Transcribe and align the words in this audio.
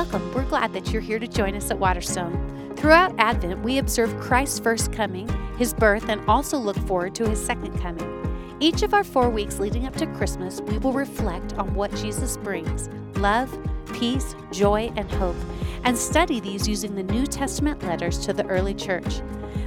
Welcome. 0.00 0.32
We're 0.32 0.46
glad 0.46 0.72
that 0.72 0.90
you're 0.90 1.02
here 1.02 1.18
to 1.18 1.28
join 1.28 1.54
us 1.54 1.70
at 1.70 1.78
Waterstone. 1.78 2.74
Throughout 2.74 3.14
Advent, 3.18 3.62
we 3.62 3.76
observe 3.76 4.18
Christ's 4.18 4.58
first 4.58 4.94
coming, 4.94 5.28
his 5.58 5.74
birth, 5.74 6.08
and 6.08 6.26
also 6.26 6.56
look 6.56 6.78
forward 6.86 7.14
to 7.16 7.28
his 7.28 7.38
second 7.38 7.78
coming. 7.80 8.56
Each 8.60 8.82
of 8.82 8.94
our 8.94 9.04
four 9.04 9.28
weeks 9.28 9.58
leading 9.58 9.84
up 9.84 9.94
to 9.96 10.06
Christmas, 10.06 10.62
we 10.62 10.78
will 10.78 10.94
reflect 10.94 11.52
on 11.58 11.74
what 11.74 11.94
Jesus 11.96 12.38
brings 12.38 12.88
love, 13.16 13.54
peace, 13.92 14.34
joy, 14.50 14.90
and 14.96 15.12
hope, 15.12 15.36
and 15.84 15.98
study 15.98 16.40
these 16.40 16.66
using 16.66 16.94
the 16.94 17.02
New 17.02 17.26
Testament 17.26 17.82
letters 17.82 18.16
to 18.20 18.32
the 18.32 18.46
early 18.46 18.72
church. 18.72 19.20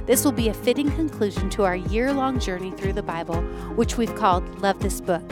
This 0.04 0.24
will 0.24 0.32
be 0.32 0.48
a 0.48 0.54
fitting 0.54 0.90
conclusion 0.90 1.48
to 1.50 1.62
our 1.62 1.76
year 1.76 2.12
long 2.12 2.40
journey 2.40 2.72
through 2.72 2.94
the 2.94 3.04
Bible, 3.04 3.40
which 3.76 3.96
we've 3.96 4.16
called 4.16 4.60
Love 4.60 4.80
This 4.80 5.00
Book. 5.00 5.22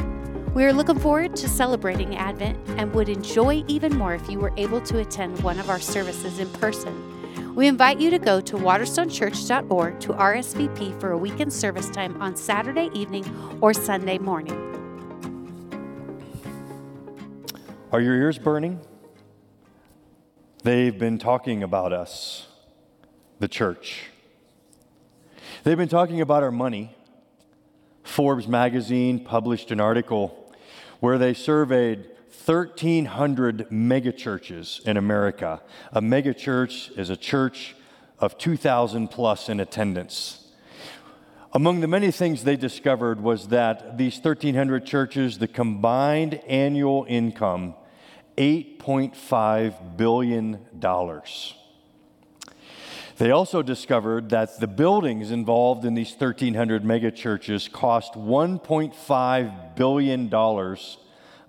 We 0.54 0.66
are 0.66 0.72
looking 0.74 0.98
forward 0.98 1.34
to 1.36 1.48
celebrating 1.48 2.14
Advent 2.16 2.58
and 2.76 2.92
would 2.94 3.08
enjoy 3.08 3.64
even 3.68 3.96
more 3.96 4.14
if 4.14 4.28
you 4.28 4.38
were 4.38 4.52
able 4.58 4.82
to 4.82 4.98
attend 4.98 5.40
one 5.42 5.58
of 5.58 5.70
our 5.70 5.80
services 5.80 6.40
in 6.40 6.50
person. 6.50 7.54
We 7.54 7.68
invite 7.68 7.98
you 7.98 8.10
to 8.10 8.18
go 8.18 8.38
to 8.42 8.56
waterstonechurch.org 8.56 10.00
to 10.00 10.08
RSVP 10.08 11.00
for 11.00 11.12
a 11.12 11.16
weekend 11.16 11.54
service 11.54 11.88
time 11.88 12.20
on 12.20 12.36
Saturday 12.36 12.90
evening 12.92 13.24
or 13.62 13.72
Sunday 13.72 14.18
morning. 14.18 14.52
Are 17.90 18.02
your 18.02 18.16
ears 18.16 18.38
burning? 18.38 18.78
They've 20.64 20.98
been 20.98 21.18
talking 21.18 21.62
about 21.62 21.94
us, 21.94 22.46
the 23.38 23.48
church. 23.48 24.10
They've 25.64 25.78
been 25.78 25.88
talking 25.88 26.20
about 26.20 26.42
our 26.42 26.50
money. 26.50 26.94
Forbes 28.02 28.46
magazine 28.46 29.24
published 29.24 29.70
an 29.70 29.80
article 29.80 30.41
where 31.02 31.18
they 31.18 31.34
surveyed 31.34 32.08
1,300 32.46 33.68
megachurches 33.70 34.80
in 34.86 34.96
America. 34.96 35.60
A 35.90 36.00
megachurch 36.00 36.96
is 36.96 37.10
a 37.10 37.16
church 37.16 37.74
of 38.20 38.38
2,000 38.38 39.08
plus 39.08 39.48
in 39.48 39.58
attendance. 39.58 40.46
Among 41.52 41.80
the 41.80 41.88
many 41.88 42.12
things 42.12 42.44
they 42.44 42.54
discovered 42.54 43.20
was 43.20 43.48
that 43.48 43.98
these 43.98 44.14
1,300 44.14 44.86
churches, 44.86 45.38
the 45.38 45.48
combined 45.48 46.34
annual 46.46 47.04
income, 47.08 47.74
$8.5 48.38 49.96
billion. 49.96 50.60
They 53.22 53.30
also 53.30 53.62
discovered 53.62 54.30
that 54.30 54.58
the 54.58 54.66
buildings 54.66 55.30
involved 55.30 55.84
in 55.84 55.94
these 55.94 56.10
1,300 56.10 56.82
megachurches 56.82 57.70
cost 57.70 58.14
$1.5 58.14 59.76
billion 59.76 60.34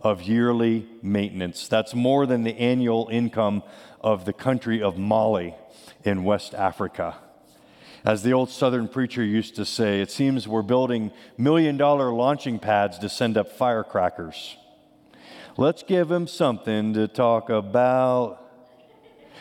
of 0.03 0.21
yearly 0.21 0.87
maintenance. 1.01 1.67
That's 1.67 1.95
more 1.95 2.27
than 2.27 2.43
the 2.43 2.55
annual 2.59 3.09
income 3.11 3.63
of 4.01 4.25
the 4.25 4.33
country 4.33 4.83
of 4.83 4.99
Mali 4.99 5.55
in 6.03 6.23
West 6.23 6.53
Africa. 6.53 7.15
As 8.05 8.21
the 8.21 8.33
old 8.33 8.51
Southern 8.51 8.87
preacher 8.87 9.23
used 9.23 9.55
to 9.55 9.65
say, 9.65 9.99
it 9.99 10.11
seems 10.11 10.47
we're 10.47 10.61
building 10.61 11.11
million 11.39 11.75
dollar 11.75 12.13
launching 12.13 12.59
pads 12.59 12.99
to 12.99 13.09
send 13.09 13.35
up 13.35 13.51
firecrackers. 13.51 14.57
Let's 15.57 15.81
give 15.81 16.07
them 16.07 16.27
something 16.27 16.93
to 16.93 17.07
talk 17.07 17.49
about. 17.49 18.37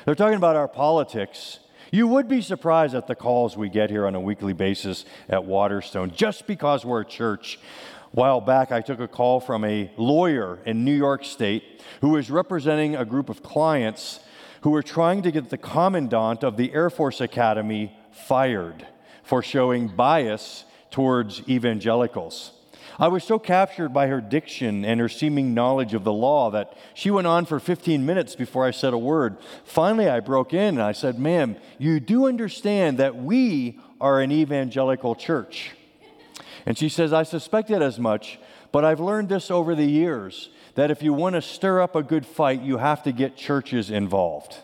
They're 0.07 0.15
talking 0.15 0.39
about 0.39 0.57
our 0.57 0.67
politics. 0.67 1.59
You 1.95 2.09
would 2.09 2.27
be 2.27 2.41
surprised 2.41 2.95
at 2.95 3.07
the 3.07 3.15
calls 3.15 3.55
we 3.55 3.69
get 3.69 3.91
here 3.91 4.07
on 4.07 4.15
a 4.15 4.21
weekly 4.21 4.55
basis 4.55 5.05
at 5.29 5.45
Waterstone 5.45 6.11
just 6.11 6.47
because 6.47 6.87
we're 6.87 7.03
a 7.03 7.05
church 7.05 7.57
A 7.57 8.17
while 8.17 8.41
back, 8.41 8.73
I 8.73 8.81
took 8.81 8.99
a 8.99 9.07
call 9.07 9.41
from 9.41 9.63
a 9.63 9.91
lawyer 9.99 10.59
in 10.65 10.87
New 10.87 10.97
York 10.97 11.23
State 11.23 11.83
who 12.01 12.09
was 12.09 12.31
representing 12.31 12.97
a 12.97 13.05
group 13.05 13.29
of 13.29 13.43
clients 13.43 14.21
who 14.63 14.71
were 14.71 14.83
trying 14.83 15.21
to 15.21 15.31
get 15.31 15.51
the 15.51 15.59
commandant 15.59 16.43
of 16.43 16.57
the 16.57 16.73
Air 16.73 16.89
Force 16.89 17.21
Academy 17.21 17.95
fired 18.11 18.87
for 19.23 19.43
showing 19.43 19.89
bias 19.89 20.65
towards 20.91 21.47
evangelicals. 21.47 22.53
I 22.99 23.09
was 23.09 23.25
so 23.25 23.39
captured 23.39 23.91
by 23.91 24.07
her 24.09 24.21
diction 24.21 24.85
and 24.85 25.01
her 25.01 25.09
seeming 25.09 25.55
knowledge 25.55 25.95
of 25.95 26.05
the 26.05 26.13
law 26.13 26.51
that 26.51 26.77
she 26.95 27.11
went 27.11 27.27
on 27.27 27.47
for 27.47 27.59
15 27.59 28.05
minutes 28.05 28.37
before 28.37 28.67
I 28.67 28.71
said 28.71 28.93
a 28.93 28.99
word. 28.99 29.39
Finally, 29.65 30.09
I 30.09 30.21
broke 30.21 30.53
in 30.53 30.75
and 30.75 30.83
I 30.83 30.93
said, 30.93 31.19
Ma'am, 31.19 31.57
you 31.79 32.01
do 32.01 32.27
understand 32.27 32.99
that 32.99 33.17
we 33.17 33.81
are 34.01 34.21
an 34.21 34.31
evangelical 34.31 35.15
church. 35.15 35.73
And 36.67 36.77
she 36.77 36.89
says, 36.89 37.13
I 37.13 37.23
suspected 37.23 37.83
as 37.83 37.99
much, 37.99 38.39
but 38.71 38.85
I've 38.85 39.01
learned 39.01 39.29
this 39.29 39.51
over 39.51 39.75
the 39.75 39.87
years 39.87 40.51
that 40.75 40.91
if 40.91 41.03
you 41.03 41.13
want 41.13 41.35
to 41.35 41.43
stir 41.43 41.81
up 41.81 41.97
a 41.97 42.03
good 42.03 42.27
fight, 42.27 42.63
you 42.63 42.79
have 42.79 43.03
to 43.05 43.13
get 43.13 43.37
churches 43.37 43.91
involved. 43.91 44.57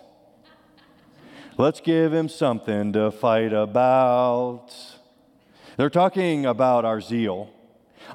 Let's 1.56 1.80
give 1.80 2.14
him 2.14 2.28
something 2.28 2.92
to 2.92 3.10
fight 3.10 3.52
about. 3.52 4.68
They're 5.76 5.90
talking 5.90 6.46
about 6.46 6.84
our 6.84 7.00
zeal. 7.00 7.50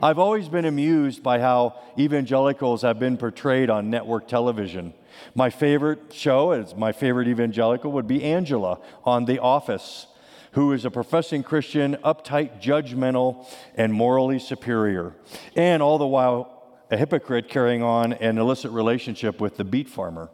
I've 0.02 0.20
always 0.20 0.50
been 0.50 0.66
amused 0.66 1.22
by 1.22 1.40
how 1.40 1.80
evangelicals 2.00 2.82
have 2.82 3.00
been 3.00 3.18
portrayed 3.18 3.70
on 3.70 3.90
network 3.90 4.28
television. 4.28 4.94
My 5.36 5.50
favorite 5.50 6.14
show, 6.14 6.52
as 6.52 6.76
my 6.76 6.92
favorite 6.92 7.28
evangelical, 7.28 7.92
would 7.92 8.08
be 8.08 8.24
Angela 8.24 8.80
on 9.04 9.26
The 9.26 9.40
Office 9.40 10.08
who 10.54 10.72
is 10.72 10.86
a 10.86 10.92
professing 10.92 11.44
Christian, 11.44 11.96
uptight, 12.04 12.62
judgmental, 12.62 13.48
and 13.76 13.92
morally 13.92 14.40
superior, 14.40 15.16
and 15.56 15.82
all 15.82 15.98
the 15.98 16.08
while 16.08 16.64
a 16.92 16.98
hypocrite 16.98 17.50
carrying 17.50 17.82
on 17.82 18.14
an 18.14 18.38
illicit 18.38 18.72
relationship 18.72 19.42
with 19.42 19.58
the 19.58 19.64
beet 19.64 19.90
farmer. 19.90 20.30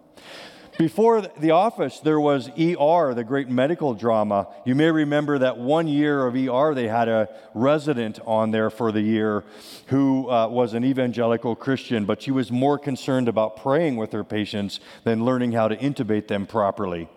Before 0.80 1.20
The 1.22 1.52
Office, 1.52 2.00
there 2.00 2.22
was 2.22 2.48
ER, 2.58 3.14
the 3.14 3.26
great 3.28 3.50
medical 3.50 3.94
drama. 3.94 4.48
You 4.64 4.76
may 4.76 4.90
remember 4.90 5.38
that 5.40 5.58
one 5.58 5.90
year 5.90 6.26
of 6.26 6.36
ER, 6.36 6.74
they 6.74 6.88
had 6.88 7.10
a 7.10 7.28
resident 7.54 8.22
on 8.26 8.52
there 8.52 8.70
for 8.70 8.94
the 8.94 9.02
year 9.02 9.44
who 9.88 10.32
uh, 10.32 10.48
was 10.48 10.74
an 10.74 10.86
evangelical 10.86 11.54
Christian, 11.54 12.06
but 12.06 12.22
she 12.22 12.32
was 12.32 12.50
more 12.50 12.80
concerned 12.80 13.28
about 13.28 13.58
praying 13.58 13.98
with 13.98 14.14
her 14.14 14.24
patients 14.24 14.80
than 15.04 15.26
learning 15.26 15.52
how 15.52 15.68
to 15.68 15.76
intubate 15.76 16.30
them 16.30 16.46
properly 16.46 17.10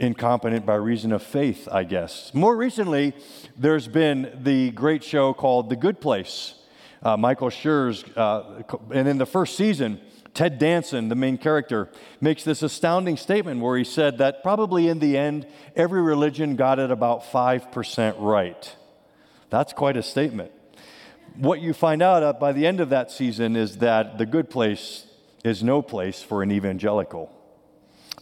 incompetent 0.00 0.66
by 0.66 0.74
reason 0.74 1.12
of 1.12 1.22
faith, 1.22 1.68
I 1.70 1.84
guess. 1.84 2.34
More 2.34 2.56
recently, 2.56 3.14
there's 3.56 3.86
been 3.86 4.36
the 4.42 4.72
great 4.72 5.04
show 5.04 5.32
called 5.32 5.70
The 5.70 5.76
Good 5.76 6.00
Place. 6.00 6.54
Uh, 7.04 7.16
Michael 7.16 7.50
Schur's, 7.50 8.02
uh, 8.16 8.64
and 8.92 9.06
in 9.06 9.18
the 9.18 9.26
first 9.26 9.56
season, 9.56 10.00
Ted 10.34 10.58
Danson, 10.58 11.08
the 11.08 11.14
main 11.14 11.38
character, 11.38 11.88
makes 12.20 12.42
this 12.42 12.62
astounding 12.62 13.16
statement 13.16 13.60
where 13.60 13.78
he 13.78 13.84
said 13.84 14.18
that 14.18 14.42
probably 14.42 14.88
in 14.88 14.98
the 14.98 15.16
end, 15.16 15.46
every 15.76 16.02
religion 16.02 16.56
got 16.56 16.80
it 16.80 16.90
about 16.90 17.22
5% 17.22 18.16
right. 18.18 18.76
That's 19.50 19.72
quite 19.72 19.96
a 19.96 20.02
statement. 20.02 20.50
What 21.36 21.60
you 21.60 21.72
find 21.72 22.02
out 22.02 22.40
by 22.40 22.52
the 22.52 22.66
end 22.66 22.80
of 22.80 22.90
that 22.90 23.12
season 23.12 23.54
is 23.54 23.78
that 23.78 24.18
the 24.18 24.26
good 24.26 24.50
place 24.50 25.06
is 25.44 25.62
no 25.62 25.82
place 25.82 26.20
for 26.20 26.42
an 26.42 26.50
evangelical. 26.50 27.30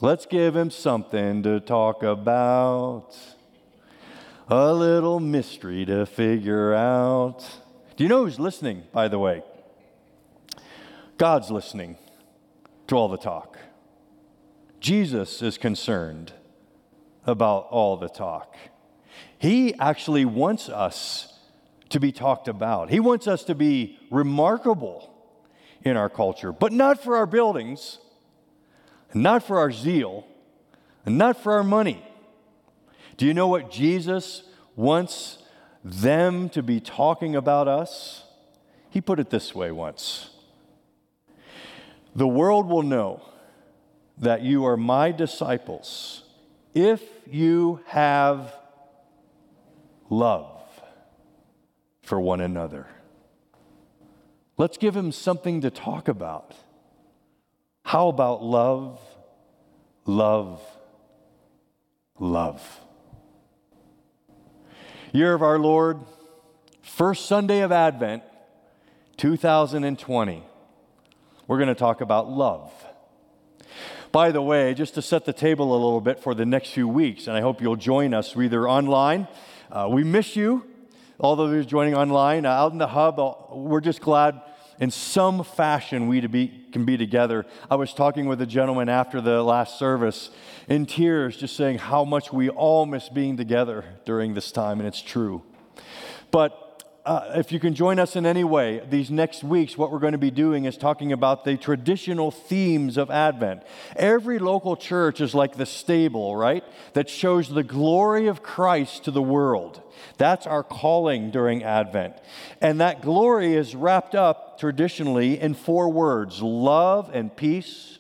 Let's 0.03 0.27
give 0.27 0.55
him 0.55 0.71
something 0.71 1.43
to 1.45 1.61
talk 1.61 2.03
about. 2.03 3.17
A 4.49 4.75
little 4.75 5.19
mystery 5.21 5.87
to 5.87 6.05
figure 6.05 6.75
out. 6.75 7.43
Do 7.97 8.05
you 8.05 8.09
know 8.09 8.25
who's 8.25 8.39
listening, 8.39 8.83
by 8.93 9.09
the 9.09 9.19
way? 9.19 9.43
God's 11.17 11.51
listening 11.51 11.97
to 12.93 12.99
all 12.99 13.09
the 13.09 13.17
talk. 13.17 13.57
Jesus 14.79 15.41
is 15.41 15.57
concerned 15.57 16.35
about 17.27 17.69
all 17.71 17.97
the 17.97 18.11
talk. 18.11 18.55
He 19.39 19.75
actually 19.77 20.27
wants 20.27 20.69
us 20.69 21.39
to 21.89 21.99
be 21.99 22.13
talked 22.13 22.49
about. 22.49 22.91
He 22.91 23.01
wants 23.01 23.27
us 23.27 23.45
to 23.45 23.55
be 23.55 23.99
remarkable 24.11 25.11
in 25.83 25.97
our 25.97 26.11
culture, 26.11 26.53
but 26.53 26.71
not 26.71 27.03
for 27.03 27.17
our 27.17 27.25
buildings, 27.25 27.99
not 29.15 29.43
for 29.43 29.59
our 29.59 29.73
zeal, 29.73 30.27
and 31.07 31.17
not 31.17 31.43
for 31.43 31.55
our 31.55 31.65
money. 31.65 32.07
Do 33.17 33.25
you 33.25 33.33
know 33.33 33.49
what 33.49 33.71
Jesus 33.71 34.43
wants 34.77 35.39
them 35.83 36.51
to 36.51 36.63
be 36.63 36.79
talking 36.79 37.37
about 37.37 37.69
us? 37.69 38.25
He 38.91 39.01
put 39.01 39.19
it 39.19 39.31
this 39.31 39.55
way 39.55 39.73
once 39.73 40.29
The 42.15 42.29
world 42.29 42.69
will 42.69 42.83
know 42.83 43.23
that 44.19 44.43
you 44.43 44.67
are 44.67 44.77
my 44.77 45.13
disciples 45.13 46.25
if 46.75 47.03
you 47.27 47.81
have 47.87 48.55
love 50.11 50.63
for 52.03 52.21
one 52.21 52.41
another. 52.41 52.87
Let's 54.59 54.77
give 54.77 54.95
him 54.95 55.13
something 55.13 55.63
to 55.63 55.71
talk 55.71 56.09
about. 56.09 56.55
How 57.85 58.09
about 58.09 58.43
love, 58.43 59.01
love, 60.05 60.63
love? 62.19 62.81
Year 65.13 65.35
of 65.35 65.43
our 65.43 65.59
Lord, 65.59 66.01
first 66.83 67.27
Sunday 67.27 67.61
of 67.61 67.73
Advent, 67.73 68.23
2020. 69.17 70.45
We're 71.49 71.59
going 71.59 71.69
to 71.69 71.75
talk 71.75 72.01
about 72.01 72.31
love. 72.31 72.71
By 74.13 74.31
the 74.31 74.43
way, 74.43 74.75
just 74.75 74.95
to 74.95 75.03
set 75.03 75.25
the 75.25 75.33
table 75.33 75.73
a 75.73 75.75
little 75.75 76.01
bit 76.01 76.21
for 76.21 76.35
the 76.35 76.47
next 76.47 76.71
few 76.71 76.87
weeks, 76.87 77.27
and 77.27 77.37
I 77.37 77.41
hope 77.41 77.61
you'll 77.61 77.77
join 77.77 78.15
us 78.15 78.37
either 78.37 78.69
online. 78.69 79.27
Uh, 79.71 79.89
we 79.91 80.05
miss 80.05 80.37
you, 80.37 80.65
all 81.19 81.35
those 81.35 81.67
joining 81.67 81.95
online, 81.95 82.47
uh, 82.47 82.51
out 82.51 82.73
in 82.73 82.79
the 82.79 82.89
hub. 82.89 83.19
Uh, 83.19 83.35
we're 83.51 83.81
just 83.81 84.01
glad 84.01 84.41
in 84.79 84.91
some 84.91 85.43
fashion 85.43 86.09
we 86.09 86.21
to 86.21 86.29
be, 86.29 86.67
can 86.73 86.85
be 86.85 86.97
together. 86.97 87.45
I 87.71 87.77
was 87.77 87.93
talking 87.93 88.27
with 88.27 88.41
a 88.41 88.47
gentleman 88.47 88.89
after 88.89 89.21
the 89.21 89.43
last 89.43 89.79
service 89.79 90.31
in 90.69 90.87
tears, 90.87 91.37
just 91.37 91.57
saying 91.57 91.79
how 91.79 92.05
much 92.05 92.33
we 92.33 92.51
all 92.51 92.87
miss 92.87 93.09
being 93.09 93.37
together 93.37 93.85
during 94.05 94.35
this 94.35 94.53
time, 94.53 94.79
and 94.79 94.87
it's 94.87 95.03
true. 95.03 95.43
But 96.31 96.62
uh, 97.05 97.33
if 97.35 97.51
you 97.51 97.59
can 97.59 97.75
join 97.75 97.99
us 97.99 98.15
in 98.15 98.25
any 98.25 98.45
way, 98.45 98.81
these 98.89 99.11
next 99.11 99.43
weeks, 99.43 99.77
what 99.77 99.91
we're 99.91 99.99
going 99.99 100.13
to 100.13 100.19
be 100.19 100.31
doing 100.31 100.67
is 100.67 100.77
talking 100.77 101.13
about 101.13 101.45
the 101.45 101.57
traditional 101.57 102.31
themes 102.31 102.97
of 102.97 103.11
Advent. 103.11 103.65
Every 103.97 104.39
local 104.39 104.77
church 104.77 105.21
is 105.21 105.35
like 105.35 105.57
the 105.57 105.67
stable, 105.67 106.37
right? 106.37 106.63
That 106.93 107.11
shows 107.11 107.49
the 107.49 107.65
glory 107.65 108.29
of 108.29 108.45
Christ 108.45 109.05
to 109.05 109.11
the 109.11 109.23
world. 109.23 109.83
That's 110.17 110.47
our 110.47 110.63
calling 110.63 111.33
during 111.33 111.65
Advent. 111.65 112.15
And 112.61 112.81
that 112.81 113.03
glory 113.03 113.55
is 113.55 113.75
wrapped 113.75 114.15
up 114.15 114.61
traditionally 114.61 115.41
in 115.41 115.55
four 115.55 115.89
words 115.89 116.41
love 116.41 117.11
and 117.13 117.35
peace, 117.35 117.99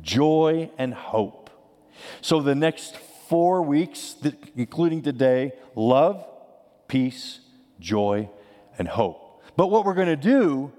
joy 0.00 0.70
and 0.78 0.94
hope. 0.94 1.50
So 2.20 2.40
the 2.40 2.54
next 2.54 2.96
four 3.28 3.62
weeks, 3.62 4.14
including 4.54 5.02
today, 5.02 5.52
love, 5.74 6.24
peace, 6.86 7.40
joy, 7.80 8.28
and 8.78 8.88
hope. 8.88 9.42
But 9.56 9.68
what 9.68 9.84
we're 9.84 9.94
going 9.94 10.06
to 10.08 10.16
do 10.16 10.72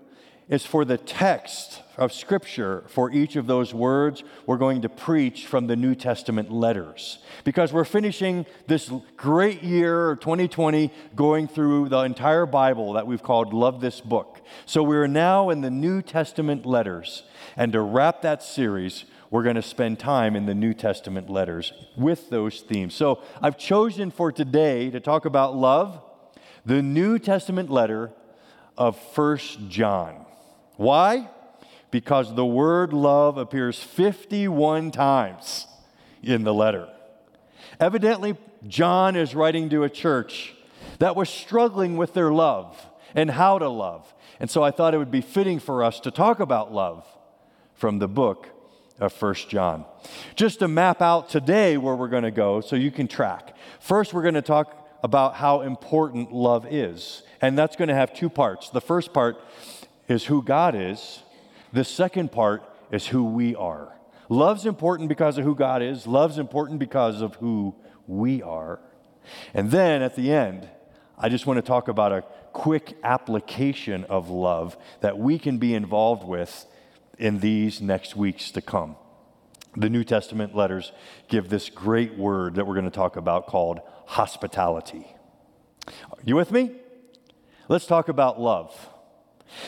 is 0.49 0.65
for 0.65 0.83
the 0.83 0.97
text 0.97 1.83
of 1.95 2.11
Scripture 2.11 2.83
for 2.87 3.11
each 3.11 3.35
of 3.35 3.45
those 3.45 3.71
words, 3.71 4.23
we're 4.47 4.57
going 4.57 4.81
to 4.81 4.89
preach 4.89 5.45
from 5.45 5.67
the 5.67 5.75
New 5.75 5.93
Testament 5.93 6.51
letters. 6.51 7.19
Because 7.43 7.71
we're 7.71 7.85
finishing 7.85 8.47
this 8.65 8.91
great 9.15 9.61
year, 9.61 10.15
2020, 10.15 10.91
going 11.15 11.47
through 11.47 11.89
the 11.89 11.99
entire 11.99 12.47
Bible 12.47 12.93
that 12.93 13.05
we've 13.05 13.21
called 13.21 13.53
Love 13.53 13.79
This 13.79 14.01
Book. 14.01 14.41
So 14.65 14.81
we're 14.81 15.07
now 15.07 15.51
in 15.51 15.61
the 15.61 15.69
New 15.69 16.01
Testament 16.01 16.65
letters. 16.65 17.23
And 17.55 17.71
to 17.73 17.81
wrap 17.81 18.23
that 18.23 18.41
series, 18.41 19.05
we're 19.29 19.43
going 19.43 19.55
to 19.55 19.61
spend 19.61 19.99
time 19.99 20.35
in 20.35 20.47
the 20.47 20.55
New 20.55 20.73
Testament 20.73 21.29
letters 21.29 21.73
with 21.95 22.31
those 22.31 22.61
themes. 22.61 22.95
So 22.95 23.21
I've 23.39 23.57
chosen 23.57 24.09
for 24.09 24.31
today 24.31 24.89
to 24.89 24.99
talk 24.99 25.25
about 25.25 25.55
love 25.55 26.01
the 26.69 26.83
New 26.83 27.17
Testament 27.17 27.71
letter 27.71 28.11
of 28.77 28.95
First 29.13 29.69
John. 29.69 30.23
Why? 30.77 31.27
Because 31.89 32.35
the 32.35 32.45
word 32.45 32.93
love 32.93 33.39
appears 33.39 33.81
51 33.81 34.91
times 34.91 35.65
in 36.21 36.43
the 36.43 36.53
letter. 36.53 36.87
Evidently, 37.79 38.37
John 38.67 39.15
is 39.15 39.33
writing 39.33 39.69
to 39.71 39.83
a 39.83 39.89
church 39.89 40.53
that 40.99 41.15
was 41.15 41.27
struggling 41.27 41.97
with 41.97 42.13
their 42.13 42.31
love 42.31 42.79
and 43.15 43.31
how 43.31 43.57
to 43.57 43.67
love. 43.67 44.13
And 44.39 44.47
so 44.47 44.61
I 44.61 44.69
thought 44.69 44.93
it 44.93 44.99
would 44.99 45.09
be 45.09 45.21
fitting 45.21 45.57
for 45.57 45.83
us 45.83 45.99
to 46.01 46.11
talk 46.11 46.39
about 46.39 46.71
love 46.71 47.03
from 47.73 47.97
the 47.97 48.07
book 48.07 48.47
of 48.99 49.11
First 49.11 49.49
John. 49.49 49.85
Just 50.35 50.59
to 50.59 50.67
map 50.67 51.01
out 51.01 51.29
today 51.29 51.77
where 51.77 51.95
we're 51.95 52.09
going 52.09 52.21
to 52.21 52.31
go 52.31 52.61
so 52.61 52.75
you 52.75 52.91
can 52.91 53.07
track. 53.07 53.55
First, 53.79 54.13
we're 54.13 54.21
going 54.21 54.35
to 54.35 54.43
talk 54.43 54.78
about 55.03 55.35
how 55.35 55.61
important 55.61 56.31
love 56.31 56.65
is. 56.69 57.23
And 57.41 57.57
that's 57.57 57.75
going 57.75 57.87
to 57.89 57.95
have 57.95 58.13
two 58.13 58.29
parts. 58.29 58.69
The 58.69 58.81
first 58.81 59.13
part 59.13 59.37
is 60.07 60.25
who 60.25 60.43
God 60.43 60.75
is, 60.75 61.23
the 61.71 61.83
second 61.83 62.31
part 62.31 62.63
is 62.91 63.07
who 63.07 63.23
we 63.23 63.55
are. 63.55 63.93
Love's 64.27 64.65
important 64.65 65.09
because 65.09 65.37
of 65.37 65.45
who 65.45 65.55
God 65.55 65.81
is, 65.81 66.05
love's 66.05 66.37
important 66.37 66.79
because 66.79 67.21
of 67.21 67.35
who 67.35 67.75
we 68.07 68.41
are. 68.41 68.79
And 69.53 69.71
then 69.71 70.01
at 70.01 70.15
the 70.15 70.31
end, 70.31 70.69
I 71.17 71.29
just 71.29 71.45
want 71.45 71.57
to 71.57 71.61
talk 71.61 71.87
about 71.87 72.11
a 72.11 72.23
quick 72.53 72.97
application 73.03 74.03
of 74.05 74.29
love 74.29 74.77
that 75.01 75.17
we 75.17 75.37
can 75.37 75.57
be 75.57 75.73
involved 75.73 76.23
with 76.23 76.65
in 77.17 77.39
these 77.39 77.81
next 77.81 78.15
weeks 78.15 78.51
to 78.51 78.61
come. 78.61 78.95
The 79.75 79.89
New 79.89 80.03
Testament 80.03 80.55
letters 80.55 80.91
give 81.27 81.49
this 81.49 81.69
great 81.69 82.17
word 82.17 82.55
that 82.55 82.65
we're 82.65 82.73
going 82.73 82.85
to 82.85 82.91
talk 82.91 83.17
about 83.17 83.47
called 83.47 83.79
hospitality. 84.09 85.05
Are 85.87 86.17
You 86.23 86.35
with 86.35 86.51
me? 86.51 86.71
Let's 87.67 87.85
talk 87.85 88.09
about 88.09 88.41
love. 88.41 88.89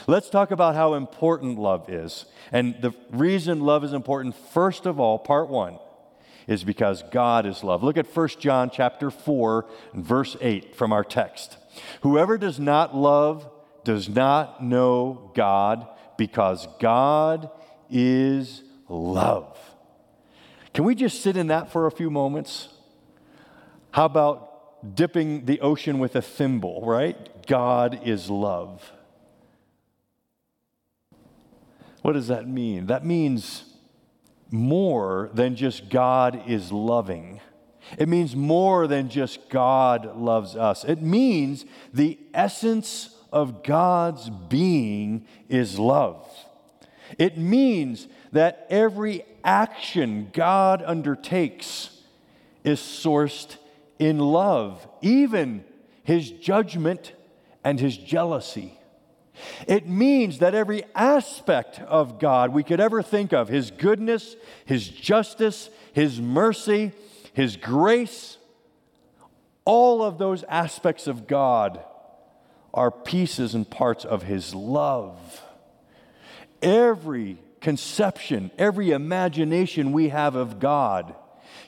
Let's 0.07 0.31
talk 0.31 0.49
about 0.49 0.73
how 0.73 0.95
important 0.95 1.59
love 1.59 1.89
is. 1.89 2.25
And 2.51 2.75
the 2.81 2.91
reason 3.11 3.61
love 3.61 3.83
is 3.83 3.93
important, 3.93 4.35
first 4.35 4.87
of 4.87 4.99
all, 4.99 5.19
part 5.19 5.47
one, 5.47 5.77
is 6.47 6.63
because 6.63 7.03
God 7.11 7.45
is 7.45 7.63
love. 7.63 7.83
Look 7.83 7.97
at 7.97 8.07
1 8.07 8.27
John 8.39 8.71
chapter 8.73 9.11
4 9.11 9.67
verse 9.93 10.35
8 10.41 10.75
from 10.75 10.91
our 10.91 11.03
text. 11.03 11.57
Whoever 12.01 12.39
does 12.39 12.59
not 12.59 12.95
love 12.95 13.47
does 13.83 14.09
not 14.09 14.63
know 14.63 15.31
God 15.35 15.87
because 16.17 16.67
God 16.79 17.51
is 17.91 18.63
love. 18.89 19.55
Can 20.73 20.83
we 20.83 20.95
just 20.95 21.21
sit 21.21 21.37
in 21.37 21.47
that 21.47 21.71
for 21.71 21.85
a 21.85 21.91
few 21.91 22.09
moments? 22.09 22.69
How 23.91 24.05
about 24.05 24.95
dipping 24.95 25.45
the 25.45 25.61
ocean 25.61 25.99
with 25.99 26.15
a 26.15 26.21
thimble, 26.21 26.81
right? 26.85 27.45
God 27.45 28.01
is 28.07 28.29
love. 28.29 28.91
What 32.01 32.13
does 32.13 32.27
that 32.27 32.47
mean? 32.47 32.87
That 32.87 33.05
means 33.05 33.63
more 34.49 35.29
than 35.33 35.55
just 35.55 35.89
God 35.89 36.43
is 36.47 36.71
loving. 36.71 37.39
It 37.97 38.07
means 38.07 38.35
more 38.35 38.87
than 38.87 39.09
just 39.09 39.49
God 39.49 40.17
loves 40.17 40.55
us. 40.55 40.83
It 40.83 41.01
means 41.01 41.65
the 41.93 42.17
essence 42.33 43.15
of 43.31 43.63
God's 43.63 44.29
being 44.29 45.25
is 45.49 45.77
love. 45.77 46.27
It 47.17 47.37
means 47.37 48.07
that 48.31 48.65
every 48.69 49.25
action 49.43 50.29
God 50.33 50.83
undertakes 50.85 52.01
is 52.63 52.79
sourced 52.79 53.57
in 54.01 54.19
love, 54.19 54.87
even 55.01 55.63
his 56.03 56.31
judgment 56.31 57.13
and 57.63 57.79
his 57.79 57.95
jealousy. 57.95 58.77
It 59.67 59.87
means 59.87 60.39
that 60.39 60.55
every 60.55 60.83
aspect 60.93 61.79
of 61.79 62.19
God 62.19 62.51
we 62.51 62.63
could 62.63 62.79
ever 62.79 63.01
think 63.01 63.31
of 63.31 63.47
his 63.47 63.71
goodness, 63.71 64.35
his 64.65 64.89
justice, 64.89 65.69
his 65.93 66.19
mercy, 66.19 66.91
his 67.33 67.55
grace 67.55 68.37
all 69.65 70.01
of 70.03 70.17
those 70.17 70.43
aspects 70.43 71.07
of 71.07 71.27
God 71.27 71.83
are 72.73 72.91
pieces 72.91 73.53
and 73.53 73.69
parts 73.69 74.05
of 74.05 74.23
his 74.23 74.55
love. 74.55 75.41
Every 76.61 77.37
conception, 77.59 78.51
every 78.57 78.91
imagination 78.91 79.91
we 79.91 80.09
have 80.09 80.35
of 80.35 80.59
God 80.59 81.15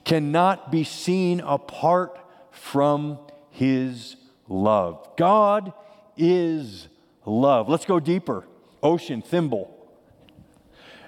cannot 0.05 0.71
be 0.71 0.83
seen 0.83 1.39
apart 1.39 2.19
from 2.53 3.19
his 3.50 4.15
love. 4.48 5.15
God 5.17 5.74
is 6.15 6.88
love. 7.25 7.67
Let's 7.67 7.86
go 7.86 8.00
deeper. 8.00 8.45
Ocean, 8.81 9.22
thimble. 9.22 9.69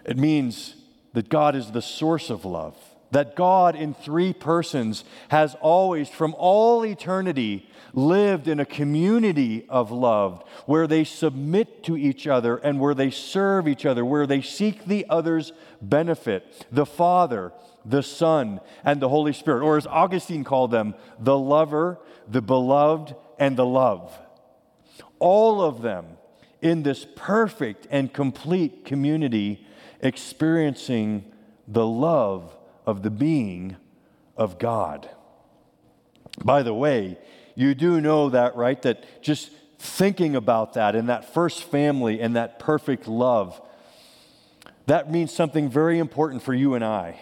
It 0.05 0.17
means 0.17 0.75
that 1.13 1.29
God 1.29 1.55
is 1.55 1.71
the 1.71 1.81
source 1.81 2.29
of 2.29 2.45
love. 2.45 2.75
That 3.11 3.35
God 3.35 3.75
in 3.75 3.93
three 3.93 4.33
persons 4.33 5.05
has 5.29 5.55
always, 5.61 6.09
from 6.09 6.35
all 6.37 6.85
eternity, 6.85 7.69
lived 7.93 8.47
in 8.47 8.59
a 8.59 8.65
community 8.65 9.65
of 9.69 9.91
love 9.91 10.43
where 10.65 10.85
they 10.85 11.05
submit 11.05 11.83
to 11.85 11.95
each 11.95 12.27
other 12.27 12.57
and 12.57 12.79
where 12.79 12.93
they 12.93 13.09
serve 13.09 13.67
each 13.67 13.85
other, 13.85 14.03
where 14.03 14.27
they 14.27 14.41
seek 14.41 14.85
the 14.85 15.05
other's 15.09 15.53
benefit. 15.81 16.65
The 16.71 16.85
Father, 16.85 17.53
the 17.85 18.03
Son, 18.03 18.59
and 18.83 18.99
the 18.99 19.09
Holy 19.09 19.33
Spirit, 19.33 19.63
or 19.63 19.77
as 19.77 19.85
Augustine 19.87 20.43
called 20.43 20.71
them, 20.71 20.95
the 21.19 21.37
lover, 21.37 21.99
the 22.27 22.41
beloved, 22.41 23.15
and 23.37 23.55
the 23.55 23.65
love. 23.65 24.17
All 25.19 25.61
of 25.61 25.81
them 25.81 26.17
in 26.61 26.83
this 26.83 27.05
perfect 27.15 27.87
and 27.91 28.11
complete 28.11 28.85
community 28.85 29.65
experiencing 30.01 31.31
the 31.67 31.85
love 31.85 32.55
of 32.85 33.03
the 33.03 33.11
being 33.11 33.75
of 34.35 34.57
God. 34.57 35.09
By 36.43 36.63
the 36.63 36.73
way, 36.73 37.17
you 37.55 37.75
do 37.75 38.01
know 38.01 38.29
that, 38.29 38.55
right? 38.55 38.81
That 38.81 39.21
just 39.21 39.51
thinking 39.79 40.35
about 40.35 40.73
that 40.73 40.95
in 40.95 41.07
that 41.07 41.33
first 41.33 41.63
family 41.63 42.19
and 42.19 42.35
that 42.35 42.59
perfect 42.59 43.07
love, 43.07 43.61
that 44.87 45.11
means 45.11 45.31
something 45.33 45.69
very 45.69 45.99
important 45.99 46.43
for 46.43 46.53
you 46.53 46.73
and 46.73 46.83
I. 46.83 47.19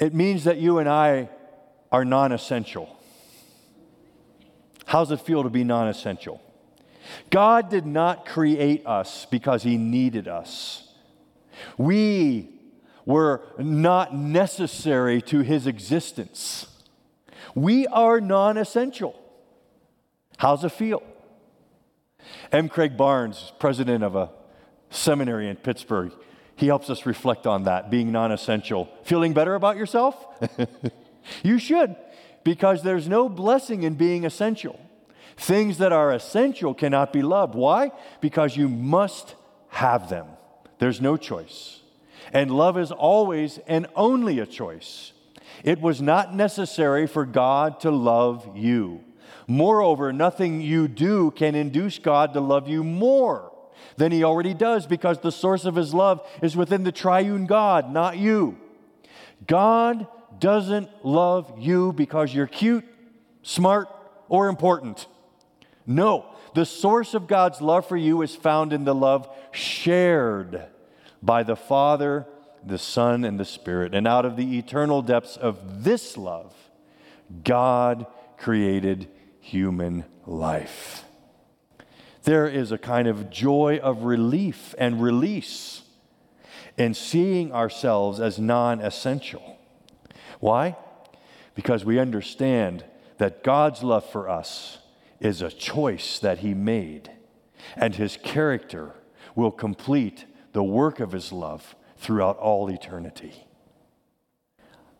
It 0.00 0.14
means 0.14 0.44
that 0.44 0.56
you 0.56 0.78
and 0.78 0.88
I 0.88 1.28
are 1.92 2.04
non 2.04 2.32
essential. 2.32 2.96
How's 4.86 5.12
it 5.12 5.20
feel 5.20 5.42
to 5.44 5.50
be 5.50 5.62
non 5.62 5.86
essential? 5.88 6.40
God 7.28 7.68
did 7.70 7.86
not 7.86 8.26
create 8.26 8.86
us 8.86 9.26
because 9.26 9.62
he 9.62 9.76
needed 9.76 10.26
us. 10.26 10.88
We 11.76 12.48
were 13.04 13.42
not 13.58 14.14
necessary 14.14 15.20
to 15.22 15.40
his 15.40 15.66
existence. 15.66 16.66
We 17.54 17.86
are 17.88 18.20
non 18.20 18.56
essential. 18.56 19.20
How's 20.38 20.64
it 20.64 20.72
feel? 20.72 21.02
M. 22.50 22.68
Craig 22.68 22.96
Barnes, 22.96 23.52
president 23.58 24.02
of 24.02 24.16
a 24.16 24.30
seminary 24.88 25.48
in 25.48 25.56
Pittsburgh, 25.56 26.12
he 26.60 26.66
helps 26.66 26.90
us 26.90 27.06
reflect 27.06 27.46
on 27.46 27.64
that, 27.64 27.90
being 27.90 28.12
non 28.12 28.30
essential. 28.32 28.86
Feeling 29.02 29.32
better 29.32 29.54
about 29.54 29.78
yourself? 29.78 30.14
you 31.42 31.58
should, 31.58 31.96
because 32.44 32.82
there's 32.82 33.08
no 33.08 33.30
blessing 33.30 33.82
in 33.82 33.94
being 33.94 34.26
essential. 34.26 34.78
Things 35.38 35.78
that 35.78 35.90
are 35.90 36.12
essential 36.12 36.74
cannot 36.74 37.14
be 37.14 37.22
loved. 37.22 37.54
Why? 37.54 37.92
Because 38.20 38.58
you 38.58 38.68
must 38.68 39.36
have 39.68 40.10
them. 40.10 40.26
There's 40.78 41.00
no 41.00 41.16
choice. 41.16 41.80
And 42.30 42.50
love 42.50 42.76
is 42.76 42.92
always 42.92 43.58
and 43.66 43.86
only 43.96 44.38
a 44.38 44.46
choice. 44.46 45.12
It 45.64 45.80
was 45.80 46.02
not 46.02 46.34
necessary 46.34 47.06
for 47.06 47.24
God 47.24 47.80
to 47.80 47.90
love 47.90 48.54
you. 48.54 49.02
Moreover, 49.46 50.12
nothing 50.12 50.60
you 50.60 50.88
do 50.88 51.30
can 51.30 51.54
induce 51.54 51.98
God 51.98 52.34
to 52.34 52.40
love 52.40 52.68
you 52.68 52.84
more 52.84 53.49
than 53.96 54.12
He 54.12 54.24
already 54.24 54.54
does 54.54 54.86
because 54.86 55.18
the 55.18 55.32
source 55.32 55.64
of 55.64 55.76
His 55.76 55.94
love 55.94 56.26
is 56.42 56.56
within 56.56 56.84
the 56.84 56.92
triune 56.92 57.46
God, 57.46 57.92
not 57.92 58.16
you. 58.16 58.58
God 59.46 60.06
doesn't 60.38 60.88
love 61.04 61.52
you 61.58 61.92
because 61.92 62.34
you're 62.34 62.46
cute, 62.46 62.84
smart, 63.42 63.88
or 64.28 64.48
important. 64.48 65.06
No, 65.86 66.26
the 66.54 66.66
source 66.66 67.14
of 67.14 67.26
God's 67.26 67.60
love 67.60 67.86
for 67.86 67.96
you 67.96 68.22
is 68.22 68.34
found 68.34 68.72
in 68.72 68.84
the 68.84 68.94
love 68.94 69.28
shared 69.52 70.66
by 71.22 71.42
the 71.42 71.56
Father, 71.56 72.26
the 72.64 72.78
Son, 72.78 73.24
and 73.24 73.38
the 73.38 73.44
Spirit. 73.44 73.94
And 73.94 74.06
out 74.06 74.24
of 74.24 74.36
the 74.36 74.58
eternal 74.58 75.02
depths 75.02 75.36
of 75.36 75.84
this 75.84 76.16
love, 76.16 76.54
God 77.44 78.06
created 78.38 79.08
human 79.40 80.04
life. 80.26 81.04
There 82.24 82.46
is 82.46 82.70
a 82.70 82.78
kind 82.78 83.08
of 83.08 83.30
joy 83.30 83.78
of 83.82 84.02
relief 84.04 84.74
and 84.78 85.02
release 85.02 85.82
in 86.76 86.94
seeing 86.94 87.52
ourselves 87.52 88.20
as 88.20 88.38
non 88.38 88.80
essential. 88.80 89.58
Why? 90.38 90.76
Because 91.54 91.84
we 91.84 91.98
understand 91.98 92.84
that 93.18 93.42
God's 93.42 93.82
love 93.82 94.08
for 94.08 94.28
us 94.28 94.78
is 95.18 95.42
a 95.42 95.50
choice 95.50 96.18
that 96.18 96.38
He 96.38 96.54
made, 96.54 97.10
and 97.76 97.94
His 97.94 98.16
character 98.16 98.94
will 99.34 99.50
complete 99.50 100.24
the 100.52 100.62
work 100.62 101.00
of 101.00 101.12
His 101.12 101.32
love 101.32 101.74
throughout 101.96 102.38
all 102.38 102.68
eternity. 102.70 103.46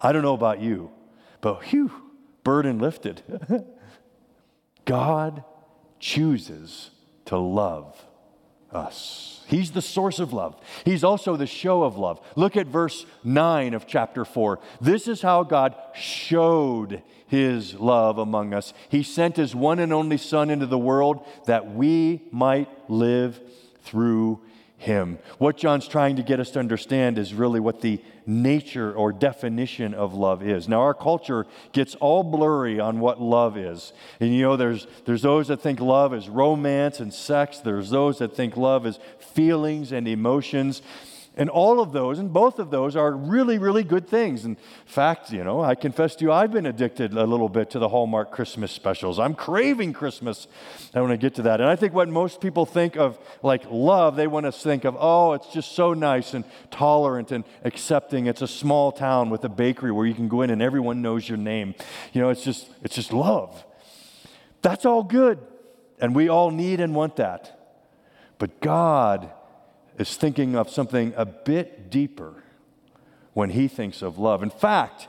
I 0.00 0.12
don't 0.12 0.23
know 0.23 0.35
about 0.35 0.61
you, 0.61 0.91
but 1.41 1.65
whew, 1.65 1.91
burden 2.45 2.79
lifted. 2.79 3.23
God 4.85 5.45
chooses 5.99 6.91
to 7.31 7.39
love 7.39 8.05
us. 8.73 9.45
He's 9.47 9.71
the 9.71 9.81
source 9.81 10.19
of 10.19 10.33
love. 10.33 10.61
He's 10.85 11.05
also 11.05 11.37
the 11.37 11.47
show 11.47 11.85
of 11.85 11.97
love. 11.97 12.21
Look 12.35 12.57
at 12.57 12.67
verse 12.67 13.07
9 13.23 13.73
of 13.73 13.87
chapter 13.87 14.25
4. 14.25 14.59
This 14.81 15.07
is 15.07 15.23
how 15.23 15.45
God 15.45 15.77
showed 15.95 17.05
his 17.29 17.75
love 17.75 18.19
among 18.19 18.53
us. 18.53 18.75
He 18.89 19.05
sent 19.05 19.37
his 19.37 19.55
one 19.55 19.79
and 19.79 19.93
only 19.93 20.17
Son 20.17 20.51
into 20.51 20.67
the 20.67 20.77
world 20.77 21.25
that 21.47 21.73
we 21.73 22.23
might 22.33 22.69
live 22.91 23.41
through 23.85 24.41
him. 24.81 25.19
What 25.37 25.59
John's 25.59 25.87
trying 25.87 26.17
to 26.17 26.23
get 26.23 26.41
us 26.41 26.51
to 26.53 26.59
understand 26.59 27.19
is 27.19 27.35
really 27.35 27.61
what 27.61 27.83
the 27.83 28.03
nature 28.27 28.95
or 28.95 29.13
definition 29.13 29.93
of 29.93 30.15
love 30.15 30.43
is. 30.43 30.69
Now, 30.69 30.81
our 30.81 30.95
culture 30.95 31.47
gets 31.73 31.95
all 31.97 32.23
blurry 32.23 32.81
on 32.81 32.99
what 32.99 33.21
love 33.21 33.59
is. 33.59 33.93
And 34.21 34.35
you 34.35 34.41
know, 34.41 34.57
there's, 34.57 34.87
there's 35.05 35.21
those 35.21 35.49
that 35.49 35.61
think 35.61 35.81
love 35.81 36.15
is 36.15 36.31
romance 36.31 36.99
and 36.99 37.13
sex, 37.13 37.59
there's 37.59 37.91
those 37.91 38.19
that 38.19 38.35
think 38.35 38.57
love 38.57 38.87
is 38.87 38.99
feelings 39.19 39.93
and 39.93 40.09
emotions. 40.09 40.81
And 41.37 41.49
all 41.49 41.81
of 41.81 41.93
those, 41.93 42.19
and 42.19 42.33
both 42.33 42.59
of 42.59 42.71
those, 42.71 42.97
are 42.97 43.13
really, 43.13 43.57
really 43.57 43.85
good 43.85 44.09
things. 44.09 44.45
In 44.45 44.57
fact, 44.85 45.33
you 45.33 45.45
know, 45.45 45.63
I 45.63 45.77
confess 45.77 46.17
to 46.17 46.25
you, 46.25 46.33
I've 46.33 46.51
been 46.51 46.67
addicted 46.67 47.13
a 47.15 47.25
little 47.25 47.49
bit 47.49 47.71
to 47.71 47.79
the 47.79 47.89
Hallmark 47.89 48.33
Christmas 48.33 48.73
specials. 48.73 49.21
I'm 49.21 49.35
craving 49.35 49.93
Christmas. 49.93 50.49
I 50.93 51.01
want 51.01 51.13
to 51.13 51.17
get 51.17 51.37
to 51.37 51.43
that. 51.43 51.61
And 51.61 51.71
I 51.71 51.77
think 51.77 51.95
what 51.95 52.09
most 52.09 52.41
people 52.41 52.67
think 52.67 52.97
of 52.97 53.17
like 53.45 53.63
love, 53.71 54.17
they 54.17 54.27
want 54.27 54.47
to 54.47 54.53
think 54.53 54.85
of, 54.85 54.97
oh, 54.99 55.33
it's 55.35 55.53
just 55.53 55.73
so 55.73 55.95
nice 55.95 56.35
and 56.35 56.45
tolerant 56.73 57.31
and 57.31 57.45
accepting. 57.65 58.27
It's 58.27 58.43
a 58.43 58.49
small 58.49 58.91
town 58.91 59.31
with 59.31 59.45
a 59.45 59.49
bakery 59.49 59.93
where 59.93 60.07
you 60.07 60.15
can 60.15 60.29
go 60.29 60.43
in 60.43 60.51
and 60.51 60.61
everyone 60.61 61.01
knows 61.01 61.29
your 61.29 61.39
name. 61.39 61.77
You 62.13 62.23
know, 62.23 62.31
it's 62.31 62.43
just, 62.43 62.69
it's 62.83 62.97
just 62.97 63.13
love. 63.13 63.65
That's 64.63 64.85
all 64.85 65.05
good. 65.05 65.39
And 66.01 66.15
we 66.15 66.29
all 66.29 66.51
need 66.51 66.81
and 66.81 66.93
want 66.93 67.17
that. 67.17 67.57
But 68.39 68.61
God 68.61 69.31
is 70.00 70.16
thinking 70.16 70.57
of 70.57 70.71
something 70.71 71.12
a 71.14 71.26
bit 71.26 71.90
deeper 71.90 72.42
when 73.35 73.50
he 73.50 73.69
thinks 73.69 74.00
of 74.00 74.19
love. 74.19 74.42
In 74.42 74.49
fact, 74.49 75.09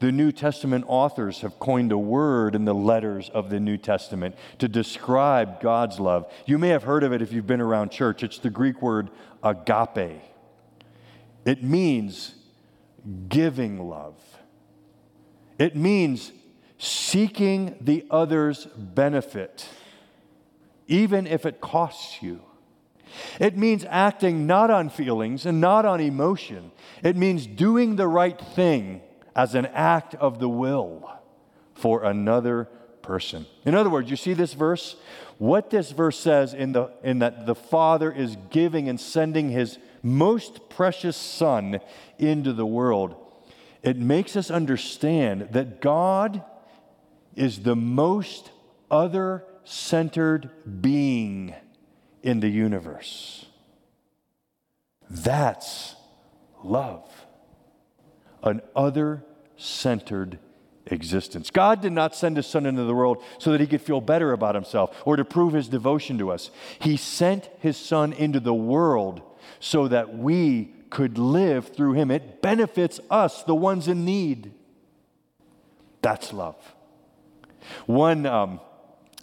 the 0.00 0.10
New 0.10 0.32
Testament 0.32 0.86
authors 0.88 1.42
have 1.42 1.58
coined 1.58 1.92
a 1.92 1.98
word 1.98 2.54
in 2.54 2.64
the 2.64 2.74
letters 2.74 3.28
of 3.28 3.50
the 3.50 3.60
New 3.60 3.76
Testament 3.76 4.34
to 4.58 4.68
describe 4.68 5.60
God's 5.60 6.00
love. 6.00 6.32
You 6.46 6.56
may 6.56 6.68
have 6.68 6.82
heard 6.82 7.04
of 7.04 7.12
it 7.12 7.20
if 7.20 7.30
you've 7.30 7.46
been 7.46 7.60
around 7.60 7.90
church. 7.90 8.22
It's 8.22 8.38
the 8.38 8.48
Greek 8.48 8.80
word 8.80 9.10
agape. 9.42 10.22
It 11.44 11.62
means 11.62 12.34
giving 13.28 13.86
love, 13.86 14.16
it 15.58 15.76
means 15.76 16.32
seeking 16.78 17.76
the 17.82 18.06
other's 18.10 18.64
benefit, 18.64 19.68
even 20.88 21.26
if 21.26 21.44
it 21.44 21.60
costs 21.60 22.22
you. 22.22 22.40
It 23.40 23.56
means 23.56 23.84
acting 23.88 24.46
not 24.46 24.70
on 24.70 24.90
feelings 24.90 25.46
and 25.46 25.60
not 25.60 25.84
on 25.84 26.00
emotion. 26.00 26.72
It 27.02 27.16
means 27.16 27.46
doing 27.46 27.96
the 27.96 28.08
right 28.08 28.40
thing 28.40 29.02
as 29.34 29.54
an 29.54 29.66
act 29.66 30.14
of 30.14 30.38
the 30.38 30.48
will 30.48 31.10
for 31.74 32.04
another 32.04 32.68
person. 33.02 33.46
In 33.64 33.74
other 33.74 33.90
words, 33.90 34.10
you 34.10 34.16
see 34.16 34.34
this 34.34 34.54
verse? 34.54 34.96
What 35.38 35.70
this 35.70 35.90
verse 35.90 36.18
says 36.18 36.54
in, 36.54 36.72
the, 36.72 36.90
in 37.02 37.18
that 37.18 37.46
the 37.46 37.54
Father 37.54 38.12
is 38.12 38.36
giving 38.50 38.88
and 38.88 39.00
sending 39.00 39.50
his 39.50 39.78
most 40.02 40.68
precious 40.68 41.16
Son 41.16 41.80
into 42.18 42.52
the 42.52 42.66
world, 42.66 43.16
it 43.82 43.96
makes 43.96 44.36
us 44.36 44.50
understand 44.50 45.48
that 45.52 45.80
God 45.80 46.44
is 47.34 47.60
the 47.60 47.76
most 47.76 48.50
other 48.90 49.44
centered 49.64 50.50
being 50.80 51.54
in 52.22 52.40
the 52.40 52.48
universe. 52.48 53.46
That's 55.10 55.94
love, 56.62 57.08
an 58.42 58.62
other 58.74 59.24
centered 59.56 60.38
existence. 60.86 61.50
God 61.50 61.80
did 61.80 61.92
not 61.92 62.14
send 62.14 62.36
his 62.36 62.46
son 62.46 62.66
into 62.66 62.84
the 62.84 62.94
world 62.94 63.22
so 63.38 63.52
that 63.52 63.60
he 63.60 63.66
could 63.66 63.82
feel 63.82 64.00
better 64.00 64.32
about 64.32 64.54
himself 64.54 64.96
or 65.04 65.16
to 65.16 65.24
prove 65.24 65.52
his 65.52 65.68
devotion 65.68 66.18
to 66.18 66.30
us. 66.30 66.50
He 66.78 66.96
sent 66.96 67.48
his 67.60 67.76
son 67.76 68.12
into 68.12 68.40
the 68.40 68.54
world 68.54 69.22
so 69.60 69.88
that 69.88 70.16
we 70.16 70.74
could 70.90 71.18
live 71.18 71.68
through 71.68 71.92
him. 71.94 72.10
It 72.10 72.42
benefits 72.42 73.00
us, 73.10 73.42
the 73.44 73.54
ones 73.54 73.88
in 73.88 74.04
need. 74.04 74.52
That's 76.02 76.32
love. 76.32 76.56
One 77.86 78.26
um, 78.26 78.60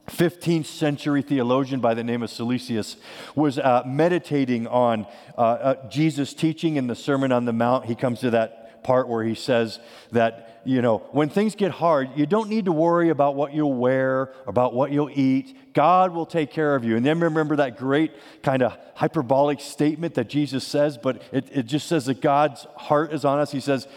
15th 0.09 0.65
century 0.65 1.21
theologian 1.21 1.79
by 1.79 1.93
the 1.93 2.03
name 2.03 2.23
of 2.23 2.29
Silesius 2.29 2.97
was 3.35 3.57
uh, 3.57 3.83
meditating 3.85 4.67
on 4.67 5.05
uh, 5.37 5.41
uh, 5.41 5.89
Jesus' 5.89 6.33
teaching 6.33 6.75
in 6.75 6.87
the 6.87 6.95
Sermon 6.95 7.31
on 7.31 7.45
the 7.45 7.53
Mount. 7.53 7.85
He 7.85 7.95
comes 7.95 8.19
to 8.21 8.31
that 8.31 8.83
part 8.83 9.07
where 9.07 9.23
he 9.23 9.35
says 9.35 9.79
that, 10.11 10.61
you 10.65 10.81
know, 10.81 10.99
when 11.11 11.29
things 11.29 11.55
get 11.55 11.71
hard, 11.71 12.09
you 12.15 12.25
don't 12.25 12.49
need 12.49 12.65
to 12.65 12.71
worry 12.71 13.09
about 13.09 13.35
what 13.35 13.53
you'll 13.53 13.73
wear, 13.73 14.33
about 14.47 14.73
what 14.73 14.91
you'll 14.91 15.11
eat. 15.13 15.73
God 15.73 16.13
will 16.13 16.25
take 16.25 16.51
care 16.51 16.75
of 16.75 16.83
you. 16.83 16.95
And 16.95 17.05
then 17.05 17.19
remember 17.19 17.55
that 17.57 17.77
great 17.77 18.13
kind 18.43 18.61
of 18.61 18.77
hyperbolic 18.95 19.59
statement 19.61 20.15
that 20.15 20.29
Jesus 20.29 20.65
says, 20.65 20.97
but 20.97 21.21
it, 21.31 21.49
it 21.51 21.65
just 21.65 21.87
says 21.87 22.05
that 22.05 22.21
God's 22.21 22.65
heart 22.75 23.13
is 23.13 23.25
on 23.25 23.39
us. 23.39 23.51
He 23.51 23.59
says, 23.59 23.87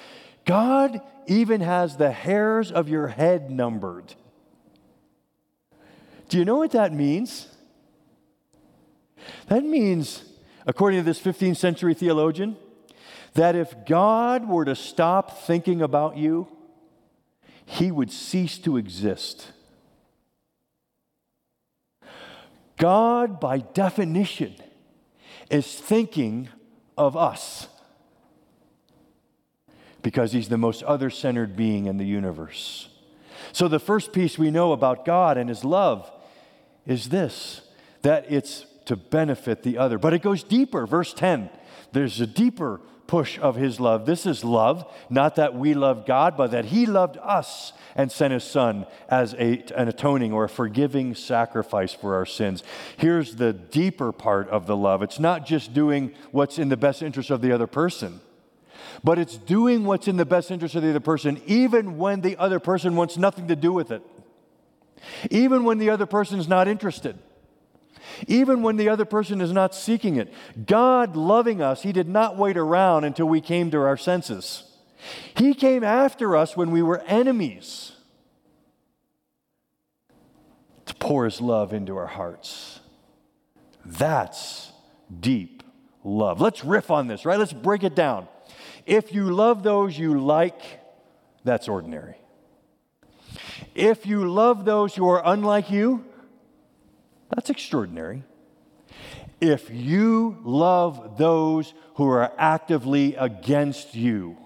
God 0.45 1.01
even 1.27 1.61
has 1.61 1.97
the 1.97 2.11
hairs 2.11 2.73
of 2.73 2.89
your 2.89 3.09
head 3.09 3.51
numbered. 3.51 4.15
Do 6.33 6.39
you 6.39 6.47
know 6.47 6.57
what 6.57 6.71
that 6.71 6.95
means? 6.95 7.47
That 9.49 9.65
means, 9.65 10.25
according 10.67 11.01
to 11.01 11.05
this 11.05 11.21
15th 11.21 11.59
century 11.59 11.93
theologian, 11.93 12.57
that 13.35 13.55
if 13.55 13.75
God 13.85 14.49
were 14.49 14.65
to 14.65 14.75
stop 14.75 15.43
thinking 15.43 15.83
about 15.83 16.17
you, 16.17 16.49
he 17.67 17.91
would 17.91 18.11
cease 18.11 18.57
to 18.61 18.79
exist. 18.79 19.53
God, 22.79 23.39
by 23.39 23.59
definition, 23.59 24.55
is 25.51 25.75
thinking 25.75 26.49
of 26.97 27.15
us. 27.15 27.69
because 30.01 30.33
he's 30.33 30.49
the 30.49 30.57
most 30.57 30.83
other 30.85 31.11
centered 31.11 31.55
being 31.57 31.85
in 31.85 31.99
the 31.99 32.07
universe. 32.07 32.89
So, 33.53 33.69
the 33.69 33.79
first 33.79 34.15
piece 34.15 34.39
we 34.39 34.51
know 34.51 34.73
about 34.73 35.05
God 35.05 35.37
and 35.37 35.51
his 35.51 35.63
love 35.63 36.11
is 36.87 37.09
this 37.09 37.63
that 38.03 38.31
it's 38.31 38.67
to 38.87 38.97
benefit 38.97 39.63
the 39.63 39.79
other. 39.79 39.99
But 39.99 40.13
it 40.13 40.23
goes 40.23 40.43
deeper. 40.43 40.87
Verse 40.87 41.15
10 41.15 41.51
there's 41.93 42.21
a 42.21 42.27
deeper 42.27 42.81
push 43.07 43.39
of 43.39 43.57
his 43.57 43.79
love. 43.79 44.07
This 44.07 44.25
is 44.25 44.43
love, 44.43 44.91
not 45.11 45.37
that 45.37 45.55
we 45.55 45.75
love 45.75 46.07
God, 46.07 46.37
but 46.37 46.53
that 46.53 46.67
he 46.67 46.87
loved 46.87 47.19
us 47.19 47.75
and 47.95 48.11
sent 48.11 48.33
his 48.33 48.45
son 48.45 48.87
as 49.11 49.35
a, 49.35 49.63
an 49.77 49.89
atoning 49.89 50.33
or 50.33 50.45
a 50.45 50.49
forgiving 50.49 51.15
sacrifice 51.15 51.93
for 51.93 52.15
our 52.15 52.25
sins. 52.25 52.63
Here's 52.97 53.37
the 53.37 53.53
deeper 53.53 54.13
part 54.13 54.49
of 54.49 54.67
the 54.67 54.77
love 54.77 55.03
it's 55.03 55.21
not 55.21 55.45
just 55.45 55.75
doing 55.75 56.15
what's 56.31 56.59
in 56.59 56.71
the 56.71 56.77
best 56.77 57.03
interest 57.03 57.29
of 57.31 57.43
the 57.43 57.53
other 57.53 57.67
person. 57.67 58.21
But 59.05 59.19
it's 59.19 59.37
doing 59.37 59.85
what's 59.85 60.09
in 60.09 60.17
the 60.17 60.25
best 60.25 60.51
interest 60.51 60.75
of 60.75 60.83
the 60.83 60.91
other 60.91 61.01
person, 61.01 61.41
even 61.47 61.99
when 61.99 62.21
the 62.21 62.37
other 62.37 62.61
person 62.61 62.97
wants 62.97 63.17
nothing 63.17 63.49
to 63.49 63.57
do 63.57 63.73
with 63.73 63.91
it. 63.91 64.03
Even 65.31 65.65
when 65.65 65.79
the 65.79 65.91
other 65.91 66.07
person 66.07 66.39
is 66.39 66.49
not 66.49 66.69
interested 66.69 67.19
even 68.27 68.63
when 68.63 68.77
the 68.77 68.89
other 68.89 69.05
person 69.05 69.41
is 69.41 69.53
not 69.53 69.75
seeking 69.75 70.17
it. 70.17 70.33
God 70.67 71.17
loving 71.17 71.61
us, 71.61 71.83
He 71.83 71.93
did 71.93 72.09
not 72.09 72.37
wait 72.37 72.57
around 72.57 73.05
until 73.05 73.27
we 73.27 73.41
came 73.41 73.71
to 73.71 73.79
our 73.81 73.97
senses. 73.97 74.65
He 75.37 75.55
came 75.55 75.83
after 75.83 76.37
us 76.37 76.57
when 76.57 76.71
we 76.71 76.83
were 76.83 77.01
enemies 77.07 77.93
to 80.87 80.95
pour 80.95 81.25
His 81.25 81.41
love 81.41 81.73
into 81.73 81.97
our 81.97 82.07
hearts. 82.07 82.81
That's 83.85 84.71
deep 85.21 85.63
love. 86.05 86.41
Let's 86.41 86.65
riff 86.65 86.91
on 86.91 87.09
this, 87.09 87.25
right? 87.25 87.39
Let's 87.39 87.53
break 87.53 87.83
it 87.83 87.95
down. 87.95 88.29
If 88.87 89.13
you 89.13 89.33
love 89.33 89.63
those 89.63 89.97
you 89.99 90.21
like, 90.21 90.61
that's 91.45 91.69
ordinary. 91.69 92.17
If 93.75 94.07
you 94.07 94.29
love 94.29 94.65
those 94.65 94.95
who 94.95 95.09
are 95.09 95.23
unlike 95.25 95.71
you, 95.71 96.05
that's 97.31 97.51
extraordinary. 97.51 98.25
If 99.41 99.71
you 99.71 100.39
love 100.45 101.17
those 101.19 101.73
who 101.95 102.09
are 102.09 102.33
actively 102.39 103.17
against 103.17 103.95
you, 103.95 104.37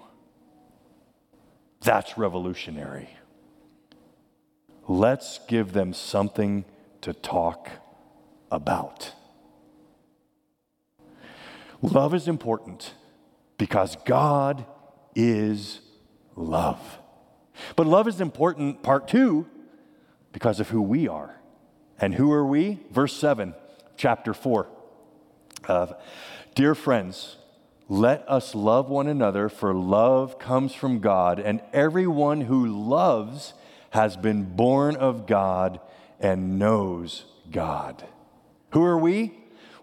that's 1.81 2.17
revolutionary. 2.17 3.11
Let's 4.89 5.41
give 5.49 5.73
them 5.73 5.93
something 5.93 6.65
to 7.03 7.13
talk 7.13 7.71
about. 8.51 9.13
Love 11.83 12.15
is 12.15 12.29
important 12.29 12.95
because 13.59 13.97
God 14.05 14.65
is 15.15 15.81
love. 16.37 16.81
But 17.75 17.87
love 17.87 18.09
is 18.09 18.21
important, 18.21 18.83
part 18.83 19.09
two, 19.09 19.47
because 20.33 20.61
of 20.61 20.69
who 20.69 20.83
we 20.83 21.09
are. 21.09 21.41
And 21.99 22.15
who 22.15 22.31
are 22.33 22.47
we? 22.47 22.81
Verse 22.91 23.17
7, 23.17 23.55
chapter 23.97 24.35
4. 24.35 24.69
Uh, 25.67 25.87
Dear 26.57 26.75
friends, 26.75 27.37
let 27.87 28.25
us 28.27 28.55
love 28.55 28.89
one 28.89 29.09
another, 29.09 29.51
for 29.51 29.75
love 29.75 30.39
comes 30.39 30.75
from 30.75 31.01
God, 31.01 31.39
and 31.39 31.61
everyone 31.71 32.41
who 32.41 32.67
loves 32.67 33.53
has 33.91 34.17
been 34.17 34.57
born 34.57 34.97
of 34.97 35.27
God 35.27 35.81
and 36.19 36.59
knows 36.59 37.27
God. 37.51 38.03
Who 38.71 38.83
are 38.83 38.97
we? 38.97 39.35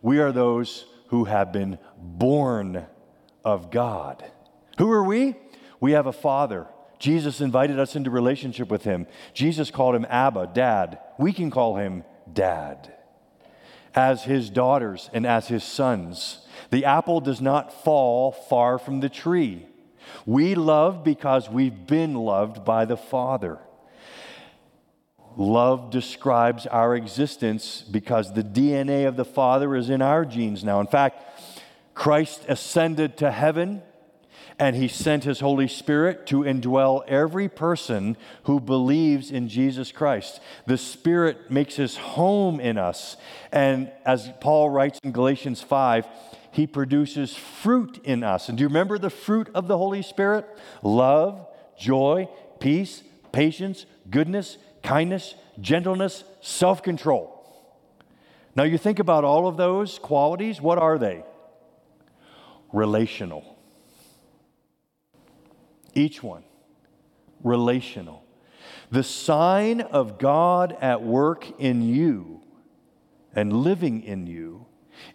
We 0.02 0.18
are 0.18 0.32
those 0.32 0.86
who 1.10 1.26
have 1.26 1.52
been 1.52 1.78
born 1.96 2.88
of 3.46 3.70
God. 3.70 4.26
Who 4.80 4.92
are 4.92 5.04
we? 5.04 5.36
We 5.80 5.92
have 5.92 6.08
a 6.08 6.12
Father. 6.12 6.66
Jesus 7.04 7.42
invited 7.42 7.80
us 7.80 7.98
into 7.98 8.10
relationship 8.10 8.72
with 8.72 8.86
Him. 8.86 9.08
Jesus 9.34 9.70
called 9.70 9.94
Him 9.94 10.06
Abba, 10.10 10.52
Dad. 10.54 11.00
We 11.18 11.34
can 11.34 11.52
call 11.52 11.76
Him 11.76 12.06
Dad. 12.32 12.94
As 13.94 14.24
His 14.24 14.50
daughters 14.50 15.10
and 15.12 15.28
as 15.28 15.50
His 15.50 15.66
sons, 15.66 16.48
the 16.70 16.86
apple 16.86 17.20
does 17.20 17.42
not 17.42 17.84
fall 17.84 18.32
far 18.32 18.80
from 18.80 19.02
the 19.02 19.10
tree. 19.10 19.68
We 20.26 20.56
love 20.56 21.04
because 21.04 21.50
we've 21.50 21.86
been 21.86 22.14
loved 22.14 22.64
by 22.64 22.86
the 22.86 22.96
Father. 22.96 23.60
Love 25.36 25.92
describes 25.92 26.66
our 26.68 26.96
existence 26.96 27.82
because 27.82 28.34
the 28.34 28.44
DNA 28.44 29.10
of 29.10 29.18
the 29.18 29.26
Father 29.26 29.76
is 29.76 29.90
in 29.90 30.02
our 30.02 30.24
genes 30.24 30.64
now. 30.64 30.80
In 30.80 30.88
fact, 30.88 31.22
Christ 31.96 32.46
ascended 32.48 33.18
to 33.18 33.30
heaven 33.30 33.82
and 34.64 34.78
he 34.78 34.88
sent 34.88 35.26
his 35.26 35.42
Holy 35.42 35.68
Spirit 35.68 36.26
to 36.26 36.44
indwell 36.44 37.06
every 37.06 37.50
person 37.50 38.16
who 38.44 38.62
believes 38.62 39.30
in 39.30 39.50
Jesus 39.50 39.92
Christ. 39.92 40.40
The 40.66 40.78
Spirit 40.78 41.52
makes 41.52 41.76
his 41.76 41.98
home 41.98 42.62
in 42.62 42.78
us. 42.78 43.18
And 43.52 43.92
as 44.06 44.32
Paul 44.40 44.70
writes 44.70 45.02
in 45.04 45.12
Galatians 45.12 45.62
5, 45.62 46.08
he 46.52 46.66
produces 46.66 47.36
fruit 47.36 48.00
in 48.06 48.24
us. 48.24 48.48
And 48.48 48.58
do 48.58 48.62
you 48.62 48.70
remember 48.70 48.98
the 48.98 49.10
fruit 49.10 49.50
of 49.54 49.68
the 49.68 49.78
Holy 49.78 50.02
Spirit? 50.02 50.46
Love, 50.82 51.46
joy, 51.78 52.30
peace, 52.62 53.04
patience, 53.34 53.86
goodness, 54.10 54.58
kindness, 54.82 55.36
gentleness, 55.60 56.24
self 56.40 56.82
control. 56.82 57.38
Now, 58.56 58.64
you 58.64 58.78
think 58.78 59.00
about 59.00 59.26
all 59.26 59.46
of 59.46 59.58
those 59.58 60.00
qualities, 60.00 60.62
what 60.62 60.78
are 60.78 60.98
they? 60.98 61.26
Relational. 62.72 63.53
Each 65.94 66.24
one 66.24 66.44
relational. 67.44 68.24
The 68.90 69.04
sign 69.04 69.82
of 69.82 70.18
God 70.18 70.78
at 70.80 71.04
work 71.04 71.60
in 71.60 71.82
you 71.82 72.42
and 73.36 73.52
living 73.52 74.04
in 74.04 74.28
you 74.28 74.66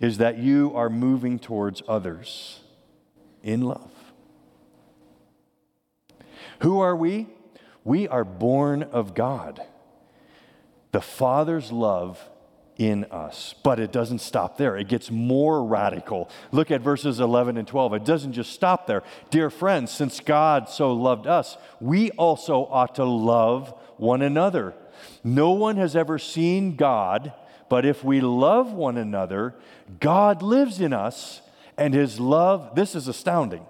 is 0.00 0.18
that 0.18 0.38
you 0.38 0.72
are 0.74 0.90
moving 0.90 1.38
towards 1.38 1.82
others 1.88 2.60
in 3.42 3.62
love. 3.62 3.92
Who 6.60 6.80
are 6.80 6.96
we? 6.96 7.28
We 7.84 8.08
are 8.08 8.24
born 8.24 8.82
of 8.82 9.14
God. 9.14 9.62
The 10.92 11.00
Father's 11.00 11.70
love 11.70 12.28
in 12.78 13.04
us. 13.06 13.54
But 13.64 13.80
it 13.80 13.92
doesn't 13.92 14.20
stop 14.20 14.56
there, 14.56 14.76
it 14.76 14.88
gets 14.88 15.10
more 15.10 15.64
radical. 15.64 16.30
Look 16.52 16.70
at 16.70 16.80
verses 16.80 17.20
11 17.20 17.56
and 17.58 17.68
12. 17.68 17.94
It 17.94 18.04
doesn't 18.04 18.32
just 18.32 18.52
stop 18.52 18.86
there. 18.86 19.02
Dear 19.30 19.50
friends, 19.50 19.90
since 19.90 20.20
God 20.20 20.68
so 20.68 20.92
loved 20.92 21.26
us, 21.26 21.56
we 21.80 22.10
also 22.12 22.64
ought 22.66 22.94
to 22.94 23.04
love 23.04 23.74
one 23.96 24.22
another. 24.22 24.74
No 25.22 25.50
one 25.50 25.76
has 25.76 25.94
ever 25.96 26.18
seen 26.18 26.76
God, 26.76 27.32
but 27.68 27.84
if 27.84 28.02
we 28.02 28.20
love 28.20 28.72
one 28.72 28.96
another, 28.96 29.54
God 30.00 30.42
lives 30.42 30.80
in 30.80 30.92
us, 30.92 31.42
and 31.76 31.94
his 31.94 32.18
love, 32.18 32.74
this 32.74 32.94
is 32.94 33.08
astounding, 33.08 33.64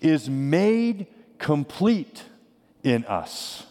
is 0.00 0.28
made 0.30 1.06
complete 1.38 2.24
in 2.82 3.04
us. 3.06 3.65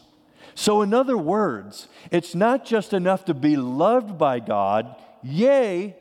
So, 0.56 0.82
in 0.82 0.94
other 0.94 1.18
words, 1.18 1.90
it's 2.12 2.34
not 2.34 2.66
just 2.66 2.94
enough 2.94 3.26
to 3.26 3.34
be 3.34 3.58
loved 3.58 4.18
by 4.18 4.40
God, 4.40 4.96
yay, 5.22 5.98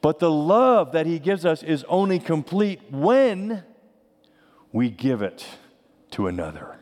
but 0.00 0.18
the 0.18 0.30
love 0.30 0.92
that 0.92 1.06
He 1.06 1.20
gives 1.20 1.46
us 1.46 1.62
is 1.62 1.84
only 1.88 2.18
complete 2.18 2.80
when 2.90 3.64
we 4.72 4.90
give 4.90 5.22
it 5.22 5.46
to 6.10 6.26
another. 6.26 6.75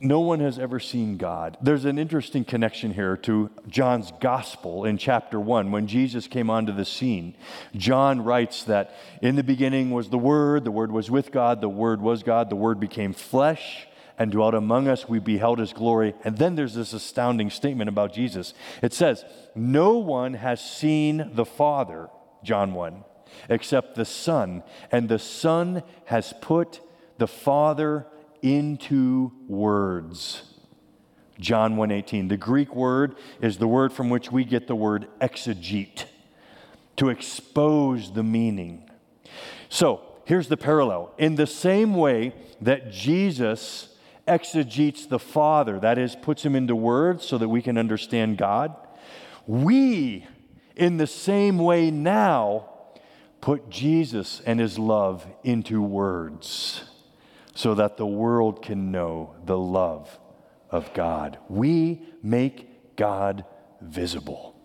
No 0.00 0.20
one 0.20 0.40
has 0.40 0.58
ever 0.58 0.80
seen 0.80 1.16
God. 1.16 1.58
There's 1.60 1.84
an 1.84 1.98
interesting 1.98 2.44
connection 2.44 2.92
here 2.94 3.16
to 3.18 3.50
John's 3.68 4.12
gospel 4.20 4.84
in 4.84 4.96
chapter 4.96 5.38
1 5.38 5.70
when 5.70 5.86
Jesus 5.86 6.26
came 6.26 6.48
onto 6.48 6.72
the 6.72 6.84
scene. 6.84 7.36
John 7.76 8.24
writes 8.24 8.64
that 8.64 8.94
in 9.20 9.36
the 9.36 9.44
beginning 9.44 9.90
was 9.90 10.08
the 10.08 10.18
Word, 10.18 10.64
the 10.64 10.70
Word 10.70 10.90
was 10.90 11.10
with 11.10 11.30
God, 11.30 11.60
the 11.60 11.68
Word 11.68 12.00
was 12.00 12.22
God, 12.22 12.48
the 12.48 12.56
Word 12.56 12.80
became 12.80 13.12
flesh 13.12 13.86
and 14.18 14.32
dwelt 14.32 14.54
among 14.54 14.88
us. 14.88 15.08
We 15.08 15.18
beheld 15.18 15.58
his 15.58 15.72
glory. 15.72 16.14
And 16.24 16.38
then 16.38 16.54
there's 16.54 16.74
this 16.74 16.92
astounding 16.92 17.50
statement 17.50 17.88
about 17.88 18.12
Jesus. 18.12 18.54
It 18.82 18.92
says, 18.92 19.24
No 19.54 19.98
one 19.98 20.34
has 20.34 20.64
seen 20.64 21.30
the 21.34 21.46
Father, 21.46 22.08
John 22.42 22.72
1, 22.72 23.04
except 23.50 23.96
the 23.96 24.04
Son, 24.04 24.62
and 24.90 25.08
the 25.08 25.18
Son 25.18 25.82
has 26.06 26.32
put 26.40 26.80
the 27.18 27.28
Father 27.28 28.06
into 28.42 29.32
words. 29.48 30.42
John 31.38 31.76
1:18. 31.76 32.28
The 32.28 32.36
Greek 32.36 32.74
word 32.74 33.16
is 33.40 33.58
the 33.58 33.66
word 33.66 33.92
from 33.92 34.10
which 34.10 34.30
we 34.30 34.44
get 34.44 34.66
the 34.66 34.76
word 34.76 35.08
exegete, 35.20 36.04
to 36.96 37.08
expose 37.08 38.12
the 38.12 38.22
meaning. 38.22 38.88
So, 39.68 40.02
here's 40.24 40.48
the 40.48 40.56
parallel. 40.56 41.12
In 41.18 41.36
the 41.36 41.46
same 41.46 41.94
way 41.94 42.34
that 42.60 42.90
Jesus 42.90 43.96
exegetes 44.28 45.06
the 45.06 45.18
Father, 45.18 45.80
that 45.80 45.98
is 45.98 46.14
puts 46.14 46.44
him 46.44 46.54
into 46.54 46.76
words 46.76 47.24
so 47.24 47.38
that 47.38 47.48
we 47.48 47.62
can 47.62 47.78
understand 47.78 48.36
God, 48.36 48.74
we 49.46 50.26
In 50.76 50.96
the 50.96 51.06
same 51.06 51.58
way, 51.58 51.90
now, 51.90 52.70
put 53.42 53.68
Jesus 53.68 54.40
and 54.46 54.58
his 54.58 54.78
love 54.78 55.26
into 55.44 55.82
words 55.82 56.89
so 57.60 57.74
that 57.74 57.98
the 57.98 58.06
world 58.06 58.62
can 58.62 58.90
know 58.90 59.34
the 59.44 59.58
love 59.58 60.18
of 60.70 60.94
God. 60.94 61.36
We 61.50 62.00
make 62.22 62.96
God 62.96 63.44
visible. 63.82 64.56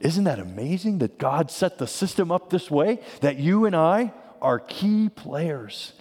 Isn't 0.00 0.24
that 0.24 0.38
amazing 0.38 1.00
that 1.00 1.18
God 1.18 1.50
set 1.50 1.76
the 1.76 1.86
system 1.86 2.32
up 2.32 2.48
this 2.48 2.70
way? 2.70 3.00
That 3.20 3.36
you 3.36 3.66
and 3.66 3.76
I 3.76 4.14
are 4.40 4.58
key 4.58 5.10
players 5.10 5.92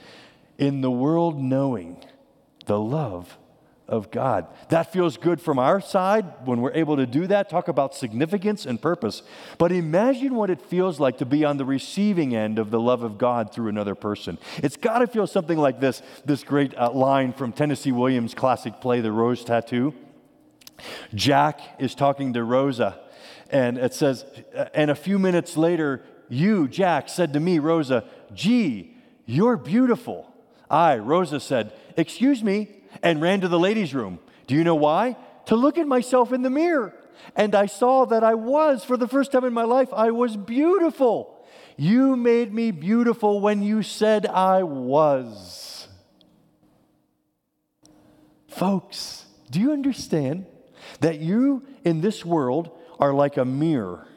in 0.57 0.79
the 0.79 0.91
world 0.91 1.37
knowing 1.37 2.01
the 2.65 2.79
love 2.79 3.37
of 3.87 4.11
God. 4.11 4.47
That 4.69 4.91
feels 4.91 5.17
good 5.17 5.41
from 5.41 5.59
our 5.59 5.81
side 5.81 6.25
when 6.45 6.61
we're 6.61 6.73
able 6.73 6.95
to 6.97 7.05
do 7.05 7.27
that, 7.27 7.49
talk 7.49 7.67
about 7.67 7.93
significance 7.93 8.65
and 8.65 8.81
purpose. 8.81 9.23
But 9.57 9.71
imagine 9.71 10.35
what 10.35 10.49
it 10.49 10.61
feels 10.61 10.99
like 10.99 11.17
to 11.17 11.25
be 11.25 11.43
on 11.43 11.57
the 11.57 11.65
receiving 11.65 12.35
end 12.35 12.59
of 12.59 12.71
the 12.71 12.79
love 12.79 13.03
of 13.03 13.17
God 13.17 13.53
through 13.53 13.67
another 13.67 13.95
person. 13.95 14.37
It's 14.57 14.77
got 14.77 14.99
to 14.99 15.07
feel 15.07 15.27
something 15.27 15.57
like 15.57 15.79
this 15.79 16.01
this 16.25 16.43
great 16.43 16.75
uh, 16.77 16.91
line 16.91 17.33
from 17.33 17.51
Tennessee 17.51 17.91
Williams' 17.91 18.33
classic 18.33 18.79
play, 18.79 19.01
The 19.01 19.11
Rose 19.11 19.43
Tattoo. 19.43 19.93
Jack 21.13 21.61
is 21.79 21.93
talking 21.93 22.33
to 22.33 22.43
Rosa 22.43 22.99
and 23.53 23.77
it 23.77 23.93
says, 23.93 24.25
and 24.73 24.89
a 24.89 24.95
few 24.95 25.19
minutes 25.19 25.55
later, 25.55 26.03
you, 26.27 26.67
Jack, 26.67 27.07
said 27.07 27.33
to 27.33 27.39
me, 27.39 27.59
Rosa, 27.59 28.03
gee, 28.33 28.97
you're 29.27 29.57
beautiful. 29.57 30.33
I, 30.71 30.97
Rosa, 30.97 31.39
said, 31.39 31.71
Excuse 31.95 32.43
me, 32.43 32.82
and 33.01 33.21
ran 33.21 33.41
to 33.41 33.47
the 33.47 33.59
ladies' 33.59 33.93
room. 33.93 34.19
Do 34.47 34.55
you 34.55 34.63
know 34.63 34.75
why? 34.75 35.15
To 35.47 35.55
look 35.55 35.77
at 35.77 35.87
myself 35.87 36.31
in 36.31 36.41
the 36.41 36.49
mirror. 36.49 36.93
And 37.35 37.55
I 37.55 37.67
saw 37.67 38.05
that 38.05 38.23
I 38.23 38.33
was, 38.33 38.83
for 38.83 38.97
the 38.97 39.07
first 39.07 39.31
time 39.31 39.45
in 39.45 39.53
my 39.53 39.63
life, 39.63 39.89
I 39.93 40.11
was 40.11 40.35
beautiful. 40.35 41.45
You 41.77 42.15
made 42.15 42.53
me 42.53 42.71
beautiful 42.71 43.39
when 43.39 43.63
you 43.63 43.83
said 43.83 44.25
I 44.25 44.63
was. 44.63 45.87
Folks, 48.47 49.25
do 49.49 49.59
you 49.59 49.71
understand 49.71 50.45
that 50.99 51.19
you 51.19 51.65
in 51.83 52.01
this 52.01 52.23
world 52.25 52.71
are 52.99 53.13
like 53.13 53.37
a 53.37 53.45
mirror. 53.45 54.07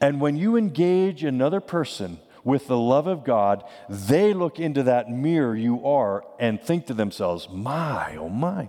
And 0.00 0.20
when 0.20 0.36
you 0.36 0.56
engage 0.56 1.24
another 1.24 1.60
person 1.60 2.18
with 2.44 2.66
the 2.66 2.76
love 2.76 3.06
of 3.06 3.24
God, 3.24 3.64
they 3.88 4.34
look 4.34 4.60
into 4.60 4.82
that 4.84 5.10
mirror 5.10 5.56
you 5.56 5.84
are 5.86 6.24
and 6.38 6.62
think 6.62 6.86
to 6.86 6.94
themselves, 6.94 7.48
My, 7.50 8.16
oh 8.16 8.28
my, 8.28 8.68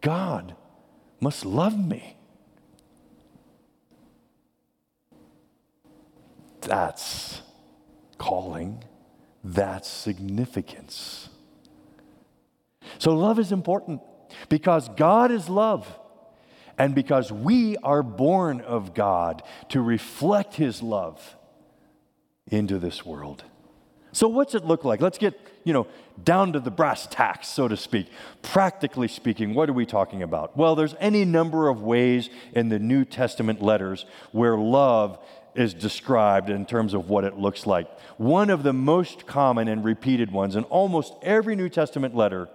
God 0.00 0.54
must 1.20 1.44
love 1.44 1.76
me. 1.76 2.16
That's 6.60 7.42
calling, 8.16 8.84
that's 9.42 9.88
significance. 9.88 11.28
So, 12.98 13.14
love 13.14 13.38
is 13.38 13.52
important 13.52 14.00
because 14.48 14.88
God 14.90 15.30
is 15.30 15.48
love 15.48 15.98
and 16.78 16.94
because 16.94 17.30
we 17.30 17.76
are 17.78 18.02
born 18.02 18.60
of 18.60 18.94
God 18.94 19.42
to 19.70 19.80
reflect 19.80 20.54
His 20.54 20.82
love 20.82 21.36
into 22.50 22.78
this 22.78 23.04
world. 23.04 23.44
So, 24.12 24.28
what's 24.28 24.54
it 24.54 24.64
look 24.64 24.84
like? 24.84 25.00
Let's 25.00 25.18
get, 25.18 25.38
you 25.64 25.72
know, 25.72 25.86
down 26.22 26.52
to 26.52 26.60
the 26.60 26.70
brass 26.70 27.06
tacks, 27.10 27.48
so 27.48 27.66
to 27.66 27.76
speak. 27.76 28.08
Practically 28.42 29.08
speaking, 29.08 29.54
what 29.54 29.68
are 29.68 29.72
we 29.72 29.86
talking 29.86 30.22
about? 30.22 30.56
Well, 30.56 30.76
there's 30.76 30.94
any 31.00 31.24
number 31.24 31.68
of 31.68 31.82
ways 31.82 32.30
in 32.52 32.68
the 32.68 32.78
New 32.78 33.04
Testament 33.04 33.60
letters 33.60 34.06
where 34.30 34.56
love 34.56 35.18
is 35.56 35.74
described 35.74 36.50
in 36.50 36.66
terms 36.66 36.94
of 36.94 37.08
what 37.08 37.24
it 37.24 37.38
looks 37.38 37.66
like. 37.66 37.88
One 38.16 38.50
of 38.50 38.62
the 38.62 38.72
most 38.72 39.26
common 39.26 39.66
and 39.66 39.84
repeated 39.84 40.30
ones 40.30 40.54
in 40.54 40.64
almost 40.64 41.12
every 41.22 41.56
New 41.56 41.68
Testament 41.68 42.14
letter 42.14 42.48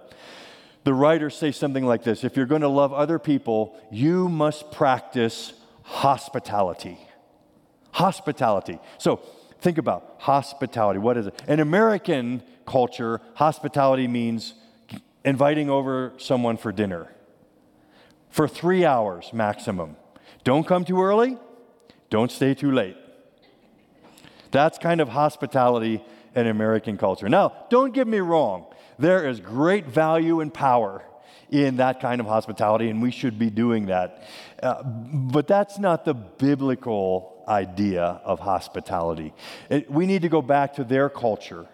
the 0.84 0.94
writers 0.94 1.36
say 1.36 1.52
something 1.52 1.84
like 1.84 2.04
this 2.04 2.24
If 2.24 2.36
you're 2.36 2.46
going 2.46 2.62
to 2.62 2.68
love 2.68 2.92
other 2.92 3.18
people, 3.18 3.78
you 3.90 4.28
must 4.28 4.70
practice 4.72 5.52
hospitality. 5.82 6.98
Hospitality. 7.92 8.78
So 8.98 9.20
think 9.60 9.78
about 9.78 10.16
hospitality. 10.18 10.98
What 10.98 11.16
is 11.16 11.26
it? 11.26 11.42
In 11.48 11.60
American 11.60 12.42
culture, 12.66 13.20
hospitality 13.34 14.08
means 14.08 14.54
inviting 15.24 15.68
over 15.68 16.12
someone 16.16 16.56
for 16.56 16.72
dinner 16.72 17.08
for 18.30 18.46
three 18.48 18.84
hours 18.84 19.32
maximum. 19.32 19.96
Don't 20.44 20.66
come 20.66 20.84
too 20.84 21.02
early, 21.02 21.36
don't 22.08 22.30
stay 22.30 22.54
too 22.54 22.72
late. 22.72 22.96
That's 24.50 24.78
kind 24.78 25.00
of 25.00 25.08
hospitality 25.08 26.02
in 26.34 26.46
American 26.46 26.96
culture. 26.96 27.28
Now, 27.28 27.52
don't 27.70 27.92
get 27.92 28.06
me 28.06 28.18
wrong. 28.18 28.66
There 28.98 29.28
is 29.28 29.40
great 29.40 29.86
value 29.86 30.40
and 30.40 30.52
power 30.52 31.04
in 31.50 31.76
that 31.76 32.00
kind 32.00 32.20
of 32.20 32.26
hospitality, 32.26 32.88
and 32.88 33.02
we 33.02 33.10
should 33.10 33.38
be 33.38 33.50
doing 33.50 33.86
that. 33.86 34.22
Uh, 34.62 34.82
but 34.84 35.46
that's 35.46 35.78
not 35.78 36.04
the 36.04 36.14
biblical 36.14 37.39
idea 37.50 38.20
of 38.24 38.40
hospitality. 38.40 39.34
It, 39.68 39.90
we 39.90 40.06
need 40.06 40.22
to 40.22 40.28
go 40.28 40.40
back 40.40 40.74
to 40.74 40.84
their 40.84 41.08
culture 41.08 41.66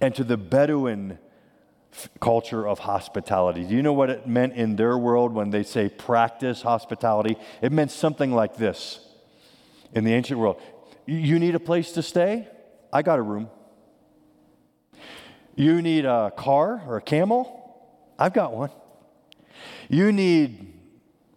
and 0.00 0.14
to 0.16 0.24
the 0.24 0.36
Bedouin 0.36 1.18
f- 1.92 2.08
culture 2.20 2.66
of 2.66 2.80
hospitality. 2.80 3.64
Do 3.64 3.74
you 3.74 3.82
know 3.82 3.92
what 3.92 4.10
it 4.10 4.26
meant 4.26 4.54
in 4.54 4.76
their 4.76 4.98
world 4.98 5.32
when 5.32 5.50
they 5.50 5.62
say 5.62 5.88
practice 5.88 6.62
hospitality? 6.62 7.36
It 7.62 7.72
meant 7.72 7.92
something 7.92 8.32
like 8.32 8.56
this 8.56 9.00
in 9.94 10.02
the 10.04 10.12
ancient 10.12 10.40
world 10.40 10.60
You 11.06 11.38
need 11.38 11.54
a 11.54 11.60
place 11.60 11.92
to 11.92 12.02
stay? 12.02 12.48
I 12.92 13.02
got 13.02 13.18
a 13.18 13.22
room. 13.22 13.48
You 15.56 15.82
need 15.82 16.04
a 16.04 16.32
car 16.36 16.82
or 16.86 16.96
a 16.96 17.02
camel? 17.02 17.60
I've 18.18 18.32
got 18.32 18.52
one. 18.52 18.70
You 19.88 20.10
need 20.12 20.72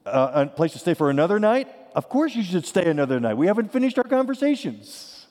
a, 0.06 0.42
a, 0.42 0.46
place 0.48 0.74
to 0.74 0.80
stay 0.80 0.94
for 0.94 1.10
another 1.10 1.40
night? 1.40 1.68
Of 1.98 2.10
course, 2.10 2.36
you 2.36 2.44
should 2.44 2.64
stay 2.64 2.88
another 2.88 3.20
night. 3.20 3.38
We 3.38 3.48
haven't 3.48 3.74
finished 3.74 3.98
our 3.98 4.04
conversations. 4.04 5.26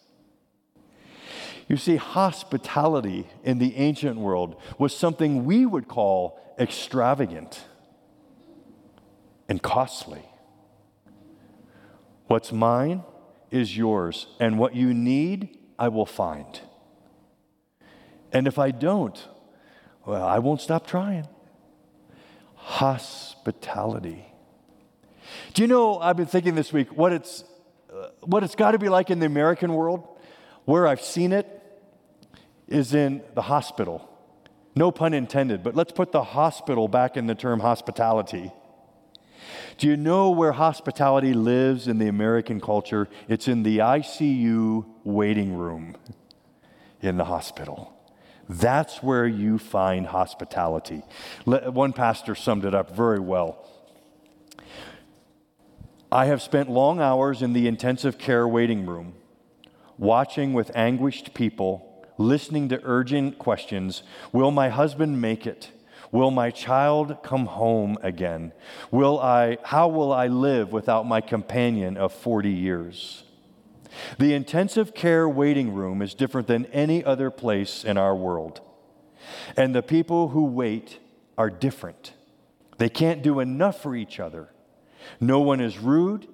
You 1.69 1.77
see, 1.77 1.95
hospitality 1.95 3.29
in 3.45 3.59
the 3.59 3.77
ancient 3.77 4.19
world 4.19 4.61
was 4.77 4.93
something 4.93 5.45
we 5.45 5.65
would 5.65 5.87
call 5.87 6.41
extravagant 6.59 7.65
and 9.49 9.63
costly. 9.63 10.23
What's 12.27 12.51
mine 12.51 13.05
is 13.53 13.77
yours, 13.77 14.27
and 14.41 14.59
what 14.59 14.75
you 14.75 14.93
need, 14.93 15.57
I 15.79 15.87
will 15.87 16.05
find. 16.05 16.61
And 18.33 18.49
if 18.49 18.59
I 18.59 18.73
don't, 18.73 19.17
well, 20.05 20.27
I 20.27 20.41
won't 20.41 20.61
stop 20.61 20.85
trying. 20.85 21.29
Hospitality. 22.57 24.27
Do 25.57 25.63
you 25.63 25.69
know, 25.69 25.99
I've 25.99 26.19
been 26.19 26.27
thinking 26.27 26.55
this 26.55 26.71
week 26.71 26.95
what 26.95 27.15
it's, 27.15 27.43
uh, 27.91 28.09
what 28.21 28.45
it's 28.45 28.55
got 28.55 28.73
to 28.73 28.79
be 28.79 28.91
like 28.91 29.09
in 29.09 29.21
the 29.21 29.25
American 29.25 29.73
world, 29.73 30.07
where 30.67 30.87
I've 30.87 31.01
seen 31.01 31.33
it 31.33 31.49
is 32.69 32.93
in 32.93 33.23
the 33.35 33.41
hospital. 33.41 34.07
No 34.75 34.91
pun 34.91 35.15
intended, 35.15 35.63
but 35.63 35.75
let's 35.75 35.93
put 35.93 36.13
the 36.13 36.23
hospital 36.23 36.89
back 36.89 37.17
in 37.17 37.27
the 37.27 37.35
term 37.35 37.61
hospitality. 37.61 38.53
Do 39.79 39.89
you 39.89 39.97
know 39.97 40.29
where 40.29 40.53
hospitality 40.53 41.33
lives 41.33 41.89
in 41.89 41.97
the 41.97 42.09
American 42.09 42.61
culture? 42.61 43.09
It's 43.27 43.49
in 43.49 43.63
the 43.63 43.79
ICU 43.79 44.85
waiting 45.05 45.57
room 45.57 45.97
in 47.01 47.17
the 47.17 47.25
hospital. 47.25 47.95
That's 48.47 49.03
where 49.03 49.27
you 49.27 49.57
find 49.57 50.07
hospitality. 50.07 51.03
One 51.47 51.95
pastor 51.95 52.35
summed 52.35 52.67
it 52.67 52.75
up 52.75 52.95
very 52.95 53.21
well. 53.21 53.67
I 56.11 56.27
have 56.27 56.41
spent 56.41 56.71
long 56.71 57.01
hours 57.01 57.43
in 57.43 57.53
the 57.53 57.67
intensive 57.67 58.17
care 58.17 58.47
waiting 58.47 58.87
room, 58.87 59.15
watching 59.99 60.53
with 60.53 60.75
anguished 60.77 61.35
people, 61.35 62.05
listening 62.17 62.69
to 62.69 62.81
urgent 62.85 63.39
questions 63.39 64.03
Will 64.33 64.51
my 64.51 64.69
husband 64.69 65.21
make 65.21 65.47
it? 65.47 65.71
Will 66.13 66.31
my 66.31 66.51
child 66.51 67.19
come 67.25 67.47
home 67.47 67.99
again? 68.03 68.53
Will 68.93 69.19
I, 69.19 69.59
how 69.65 69.89
will 69.89 70.13
I 70.13 70.29
live 70.29 70.73
without 70.73 71.07
my 71.07 71.21
companion 71.21 71.97
of 71.97 72.13
40 72.13 72.51
years? 72.51 73.25
The 74.19 74.33
intensive 74.33 74.95
care 74.95 75.29
waiting 75.29 75.75
room 75.75 76.03
is 76.03 76.15
different 76.15 76.47
than 76.47 76.67
any 76.67 77.05
other 77.05 77.31
place 77.31 77.83
in 77.83 77.99
our 77.99 78.15
world. 78.15 78.61
And 79.57 79.75
the 79.75 79.83
people 79.83 80.29
who 80.29 80.45
wait 80.45 81.01
are 81.37 81.51
different. 81.51 82.13
They 82.79 82.89
can't 82.89 83.23
do 83.23 83.41
enough 83.41 83.83
for 83.83 83.97
each 83.97 84.21
other. 84.21 84.51
No 85.21 85.41
one 85.41 85.61
is 85.61 85.79
rude. 85.79 86.27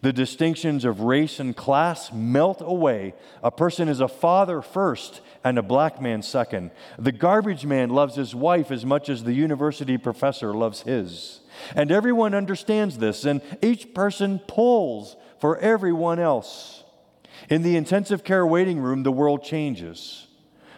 The 0.00 0.12
distinctions 0.12 0.84
of 0.84 1.00
race 1.00 1.40
and 1.40 1.56
class 1.56 2.12
melt 2.12 2.60
away. 2.60 3.14
A 3.42 3.50
person 3.50 3.88
is 3.88 4.00
a 4.00 4.08
father 4.08 4.62
first 4.62 5.20
and 5.44 5.58
a 5.58 5.62
black 5.62 6.00
man 6.00 6.22
second. 6.22 6.70
The 6.98 7.12
garbage 7.12 7.66
man 7.66 7.90
loves 7.90 8.14
his 8.14 8.34
wife 8.34 8.70
as 8.70 8.86
much 8.86 9.08
as 9.08 9.24
the 9.24 9.32
university 9.32 9.98
professor 9.98 10.54
loves 10.54 10.82
his. 10.82 11.40
And 11.74 11.90
everyone 11.90 12.34
understands 12.34 12.98
this, 12.98 13.24
and 13.24 13.42
each 13.60 13.92
person 13.92 14.38
pulls 14.46 15.16
for 15.38 15.58
everyone 15.58 16.18
else. 16.18 16.84
In 17.50 17.62
the 17.62 17.76
intensive 17.76 18.24
care 18.24 18.46
waiting 18.46 18.78
room, 18.78 19.02
the 19.02 19.12
world 19.12 19.42
changes. 19.42 20.28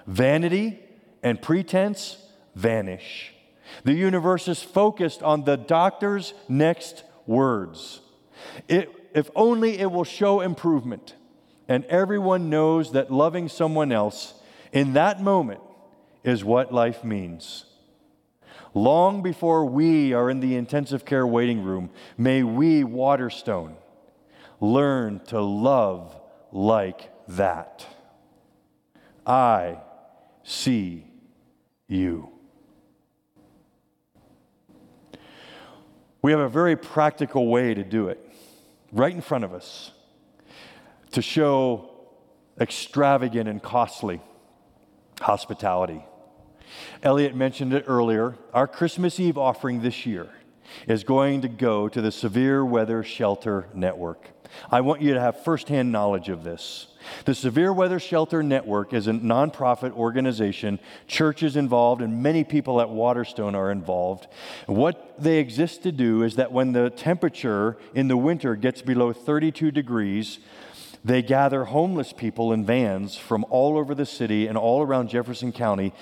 Vanity 0.07 0.81
and 1.23 1.41
pretense 1.41 2.17
vanish. 2.55 3.35
The 3.85 3.95
universe 3.95 4.49
is 4.49 4.63
focused 4.63 5.23
on 5.23 5.45
the 5.45 5.57
doctor's 5.57 6.33
next 6.49 7.03
words. 7.27 8.01
It, 8.69 8.91
if 9.15 9.31
only 9.35 9.79
it 9.79 9.91
will 9.91 10.05
show 10.05 10.41
improvement, 10.41 11.15
and 11.69 11.85
everyone 11.87 12.51
knows 12.51 12.93
that 12.93 13.11
loving 13.11 13.49
someone 13.49 13.93
else 13.93 14.35
in 14.73 14.95
that 14.95 15.23
moment 15.23 15.61
is 16.23 16.45
what 16.45 16.73
life 16.73 17.05
means. 17.05 17.67
Long 18.75 19.23
before 19.23 19.65
we 19.67 20.13
are 20.13 20.29
in 20.29 20.41
the 20.41 20.57
intensive 20.57 21.05
care 21.05 21.27
waiting 21.27 21.63
room, 21.63 21.91
may 22.19 22.43
we, 22.43 22.83
Waterstone, 22.83 23.77
learn 24.61 25.21
to 25.27 25.41
love 25.41 26.21
like 26.51 27.11
that. 27.29 27.87
I 29.25 29.79
see 30.43 31.07
you. 31.87 32.34
We 36.25 36.31
have 36.31 36.41
a 36.41 36.49
very 36.49 36.75
practical 36.75 37.49
way 37.49 37.75
to 37.75 37.85
do 37.85 38.09
it 38.09 38.19
right 38.93 39.13
in 39.13 39.21
front 39.21 39.45
of 39.45 39.53
us 39.53 39.91
to 41.13 41.21
show 41.21 41.91
extravagant 42.59 43.47
and 43.47 43.63
costly 43.63 44.23
hospitality. 45.21 46.03
Elliot 47.03 47.37
mentioned 47.37 47.75
it 47.75 47.85
earlier. 47.87 48.39
Our 48.55 48.67
Christmas 48.67 49.21
Eve 49.21 49.37
offering 49.37 49.83
this 49.83 50.07
year 50.07 50.31
is 50.87 51.05
going 51.05 51.43
to 51.43 51.49
go 51.49 51.89
to 51.89 52.01
the 52.01 52.13
Severe 52.13 52.65
Weather 52.65 53.03
Shelter 53.03 53.69
Network. 53.75 54.31
I 54.71 54.81
want 54.81 55.03
you 55.03 55.15
to 55.15 55.21
have 55.21 55.43
firsthand 55.43 55.93
knowledge 55.93 56.29
of 56.29 56.45
this. 56.45 56.89
The 57.25 57.35
Severe 57.35 57.73
Weather 57.73 57.99
Shelter 57.99 58.43
Network 58.43 58.95
is 58.95 59.07
a 59.07 59.13
nonprofit 59.13 59.93
organization. 59.93 60.79
Churches 61.07 61.57
involved, 61.57 62.01
and 62.01 62.23
many 62.23 62.45
people 62.45 62.81
at 62.81 62.89
Waterstone 62.89 63.55
are 63.55 63.71
involved. 63.71 64.27
What 64.67 65.15
they 65.19 65.39
exist 65.39 65.83
to 65.83 65.93
do 65.93 66.23
is 66.23 66.37
that 66.37 66.53
when 66.53 66.73
the 66.73 66.91
temperature 66.91 67.77
in 67.95 68.09
the 68.09 68.17
winter 68.17 68.57
gets 68.57 68.81
below 68.81 69.13
32 69.13 69.71
degrees, 69.71 70.39
they 71.05 71.21
gather 71.21 71.65
homeless 71.65 72.15
people 72.15 72.53
in 72.53 72.65
vans 72.65 73.17
from 73.17 73.45
all 73.51 73.77
over 73.77 73.95
the 73.95 74.07
city 74.07 74.47
and 74.47 74.57
all 74.57 74.81
around 74.81 75.11
Jefferson 75.11 75.53
County, 75.53 75.93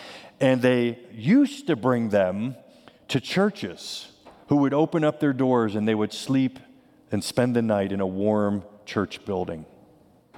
and 0.40 0.62
they 0.62 1.00
used 1.12 1.66
to 1.66 1.74
bring 1.74 2.10
them 2.10 2.54
to 3.08 3.20
churches 3.20 4.11
who 4.48 4.56
would 4.56 4.74
open 4.74 5.04
up 5.04 5.20
their 5.20 5.32
doors 5.32 5.74
and 5.74 5.86
they 5.86 5.94
would 5.94 6.12
sleep 6.12 6.58
and 7.10 7.22
spend 7.22 7.54
the 7.54 7.62
night 7.62 7.92
in 7.92 8.00
a 8.00 8.06
warm 8.06 8.64
church 8.86 9.24
building. 9.24 9.66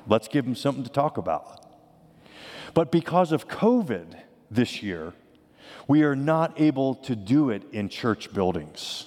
Let's 0.06 0.28
give 0.28 0.44
them 0.44 0.54
something 0.54 0.84
to 0.84 0.90
talk 0.90 1.16
about. 1.16 1.64
But 2.74 2.90
because 2.90 3.32
of 3.32 3.48
COVID 3.48 4.20
this 4.50 4.82
year, 4.82 5.14
we 5.86 6.02
are 6.02 6.16
not 6.16 6.60
able 6.60 6.94
to 6.96 7.14
do 7.16 7.50
it 7.50 7.62
in 7.72 7.88
church 7.88 8.32
buildings. 8.34 9.06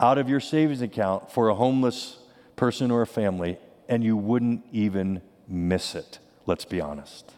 out 0.00 0.18
of 0.18 0.28
your 0.28 0.40
savings 0.40 0.82
account 0.82 1.30
for 1.30 1.48
a 1.48 1.54
homeless 1.54 2.18
person 2.56 2.90
or 2.90 3.02
a 3.02 3.06
family, 3.06 3.56
and 3.88 4.02
you 4.02 4.16
wouldn't 4.16 4.64
even 4.72 5.22
miss 5.46 5.94
it. 5.94 6.18
Let's 6.44 6.64
be 6.64 6.80
honest. 6.80 7.32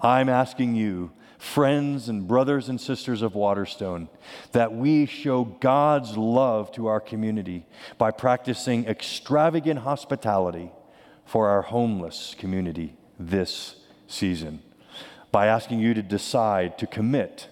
I'm 0.00 0.28
asking 0.28 0.74
you, 0.74 1.12
friends 1.38 2.08
and 2.08 2.26
brothers 2.26 2.68
and 2.68 2.80
sisters 2.80 3.22
of 3.22 3.34
Waterstone, 3.34 4.08
that 4.52 4.74
we 4.74 5.06
show 5.06 5.44
God's 5.44 6.16
love 6.16 6.72
to 6.72 6.86
our 6.88 7.00
community 7.00 7.64
by 7.96 8.10
practicing 8.10 8.86
extravagant 8.86 9.80
hospitality 9.80 10.70
for 11.24 11.48
our 11.48 11.62
homeless 11.62 12.34
community 12.38 12.96
this 13.18 13.76
season 14.06 14.62
by 15.30 15.46
asking 15.46 15.78
you 15.78 15.94
to 15.94 16.02
decide 16.02 16.78
to 16.78 16.86
commit 16.86 17.48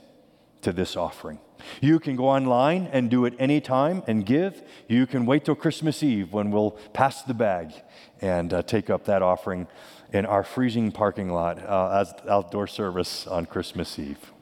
to 0.62 0.72
this 0.72 0.96
offering. 0.96 1.38
You 1.81 1.99
can 1.99 2.16
go 2.16 2.29
online 2.29 2.88
and 2.92 3.11
do 3.11 3.25
it 3.25 3.35
anytime 3.38 4.03
and 4.07 4.25
give. 4.25 4.62
You 4.88 5.07
can 5.07 5.27
wait 5.27 5.44
till 5.44 5.55
Christmas 5.55 6.03
Eve 6.03 6.33
when 6.33 6.51
we'll 6.51 6.72
pass 6.92 7.22
the 7.22 7.35
bag 7.35 7.72
and 8.20 8.53
uh, 8.53 8.62
take 8.62 8.90
up 8.90 9.05
that 9.07 9.22
offering 9.22 9.66
in 10.12 10.27
our 10.27 10.42
freezing 10.42 10.92
parking 10.92 11.31
lot 11.31 11.59
uh, 11.59 12.01
as 12.01 12.14
outdoor 12.29 12.66
service 12.66 13.27
on 13.27 13.47
Christmas 13.47 13.99
Eve. 13.99 14.33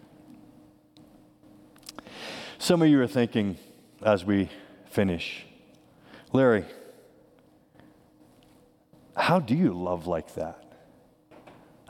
Some 2.58 2.82
of 2.82 2.88
you 2.88 3.00
are 3.00 3.06
thinking 3.06 3.58
as 4.02 4.24
we 4.24 4.50
finish, 4.90 5.44
Larry, 6.32 6.64
how 9.16 9.38
do 9.38 9.54
you 9.54 9.72
love 9.72 10.06
like 10.06 10.34
that? 10.34 10.60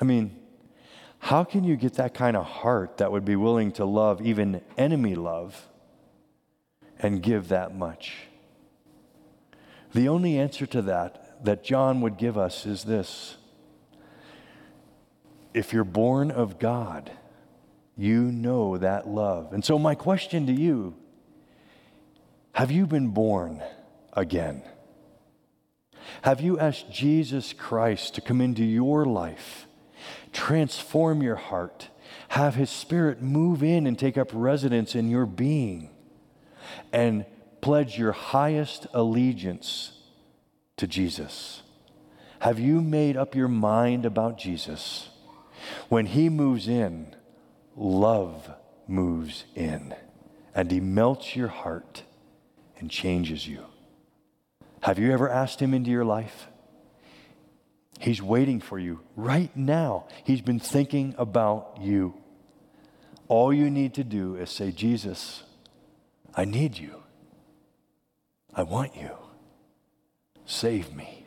I 0.01 0.05
mean, 0.05 0.37
how 1.19 1.45
can 1.45 1.65
you 1.65 1.77
get 1.77 1.95
that 1.95 2.13
kind 2.13 2.37
of 2.37 2.45
heart 2.45 2.99
that 2.99 3.11
would 3.11 3.25
be 3.25 3.37
willing 3.37 3.73
to 3.73 3.85
love 3.85 4.21
even 4.21 4.61
enemy 4.77 5.15
love 5.15 5.69
and 6.99 7.23
give 7.23 7.49
that 7.49 7.75
much? 7.75 8.27
The 9.95 10.09
only 10.09 10.39
answer 10.39 10.67
to 10.67 10.83
that 10.83 11.45
that 11.45 11.63
John 11.63 12.01
would 12.01 12.19
give 12.19 12.37
us 12.37 12.67
is 12.67 12.85
this 12.85 13.37
if 15.55 15.73
you're 15.73 15.85
born 15.85 16.31
of 16.31 16.59
God, 16.59 17.11
you 17.97 18.23
know 18.23 18.77
that 18.77 19.09
love. 19.09 19.53
And 19.53 19.65
so, 19.65 19.79
my 19.79 19.95
question 19.95 20.47
to 20.49 20.53
you 20.53 20.97
have 22.53 22.71
you 22.71 22.87
been 22.87 23.09
born 23.09 23.63
again? 24.13 24.63
Have 26.23 26.41
you 26.41 26.59
asked 26.59 26.91
Jesus 26.91 27.53
Christ 27.53 28.15
to 28.15 28.21
come 28.21 28.41
into 28.41 28.65
your 28.65 29.05
life, 29.05 29.67
transform 30.33 31.23
your 31.23 31.37
heart, 31.37 31.89
have 32.29 32.55
His 32.57 32.71
Spirit 32.71 33.23
move 33.23 33.63
in 33.63 33.87
and 33.87 33.99
take 33.99 34.19
up 34.19 34.31
residence 34.33 34.95
in 34.95 35.09
your 35.09 35.27
being, 35.27 35.91
and 36.93 37.25
pledge 37.61 37.99
your 37.99 38.13
highest 38.13 38.87
allegiance 38.93 39.93
to 40.77 40.87
Jesus? 40.87 41.63
Have 42.41 42.59
you 42.59 42.81
made 42.81 43.17
up 43.17 43.35
your 43.35 43.49
mind 43.49 44.05
about 44.05 44.37
Jesus? 44.37 45.09
When 45.89 46.07
He 46.07 46.29
moves 46.29 46.69
in, 46.69 47.15
love 47.77 48.51
moves 48.87 49.45
in, 49.55 49.95
and 50.55 50.71
He 50.71 50.81
melts 50.81 51.35
your 51.35 51.49
heart 51.49 52.03
and 52.79 52.91
changes 52.91 53.47
you. 53.47 53.65
Have 54.83 54.99
you 54.99 55.13
ever 55.13 55.29
asked 55.29 55.61
Him 55.61 55.73
into 55.73 55.91
your 55.91 56.05
life? 56.05 56.49
He's 58.01 58.21
waiting 58.21 58.61
for 58.61 58.79
you 58.79 59.01
right 59.17 59.55
now. 59.57 60.07
He's 60.25 60.41
been 60.41 60.61
thinking 60.61 61.15
about 61.17 61.79
you. 61.81 62.15
All 63.29 63.53
you 63.53 63.71
need 63.71 63.95
to 63.95 64.05
do 64.05 64.37
is 64.37 64.51
say, 64.51 64.73
Jesus, 64.73 65.45
I 66.35 66.45
need 66.45 66.77
you. 66.77 67.03
I 68.55 68.63
want 68.63 68.95
you. 68.97 69.11
Save 70.45 70.95
me. 70.95 71.24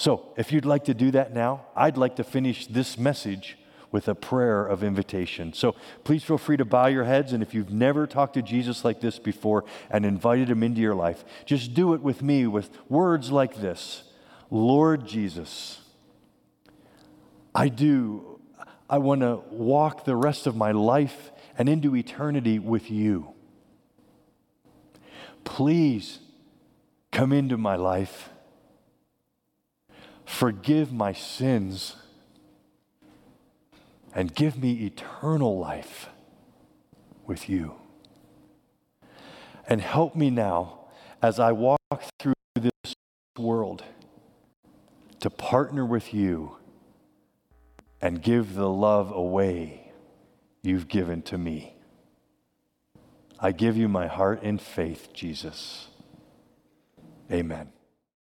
So, 0.00 0.32
if 0.38 0.50
you'd 0.50 0.64
like 0.64 0.84
to 0.84 0.94
do 0.94 1.10
that 1.10 1.34
now, 1.34 1.66
I'd 1.76 1.98
like 1.98 2.16
to 2.16 2.24
finish 2.24 2.66
this 2.66 2.96
message 2.96 3.58
with 3.92 4.08
a 4.08 4.14
prayer 4.14 4.64
of 4.64 4.82
invitation. 4.82 5.52
So 5.52 5.74
please 6.04 6.24
feel 6.24 6.38
free 6.38 6.56
to 6.56 6.64
bow 6.64 6.86
your 6.86 7.04
heads. 7.04 7.34
And 7.34 7.42
if 7.42 7.52
you've 7.52 7.70
never 7.70 8.06
talked 8.06 8.32
to 8.32 8.40
Jesus 8.40 8.82
like 8.82 9.02
this 9.02 9.18
before 9.18 9.66
and 9.90 10.06
invited 10.06 10.48
him 10.48 10.62
into 10.62 10.80
your 10.80 10.94
life, 10.94 11.22
just 11.44 11.74
do 11.74 11.92
it 11.92 12.00
with 12.00 12.22
me 12.22 12.46
with 12.46 12.70
words 12.88 13.30
like 13.30 13.56
this 13.56 14.04
Lord 14.50 15.06
Jesus, 15.06 15.82
I 17.54 17.68
do. 17.68 18.40
I 18.88 18.96
want 18.96 19.20
to 19.20 19.42
walk 19.50 20.06
the 20.06 20.16
rest 20.16 20.46
of 20.46 20.56
my 20.56 20.72
life 20.72 21.30
and 21.58 21.68
into 21.68 21.94
eternity 21.94 22.58
with 22.58 22.90
you. 22.90 23.34
Please 25.44 26.20
come 27.12 27.34
into 27.34 27.58
my 27.58 27.76
life. 27.76 28.30
Forgive 30.30 30.90
my 30.90 31.12
sins 31.12 31.96
and 34.14 34.34
give 34.34 34.56
me 34.56 34.86
eternal 34.86 35.58
life 35.58 36.08
with 37.26 37.50
you. 37.50 37.74
And 39.68 39.82
help 39.82 40.14
me 40.14 40.30
now 40.30 40.86
as 41.20 41.38
I 41.38 41.52
walk 41.52 41.80
through 42.18 42.32
this 42.54 42.94
world 43.36 43.84
to 45.18 45.28
partner 45.28 45.84
with 45.84 46.14
you 46.14 46.56
and 48.00 48.22
give 48.22 48.54
the 48.54 48.70
love 48.70 49.12
away 49.12 49.92
you've 50.62 50.88
given 50.88 51.20
to 51.22 51.36
me. 51.36 51.74
I 53.38 53.52
give 53.52 53.76
you 53.76 53.88
my 53.88 54.06
heart 54.06 54.42
in 54.42 54.56
faith, 54.58 55.12
Jesus. 55.12 55.88
Amen. 57.30 57.72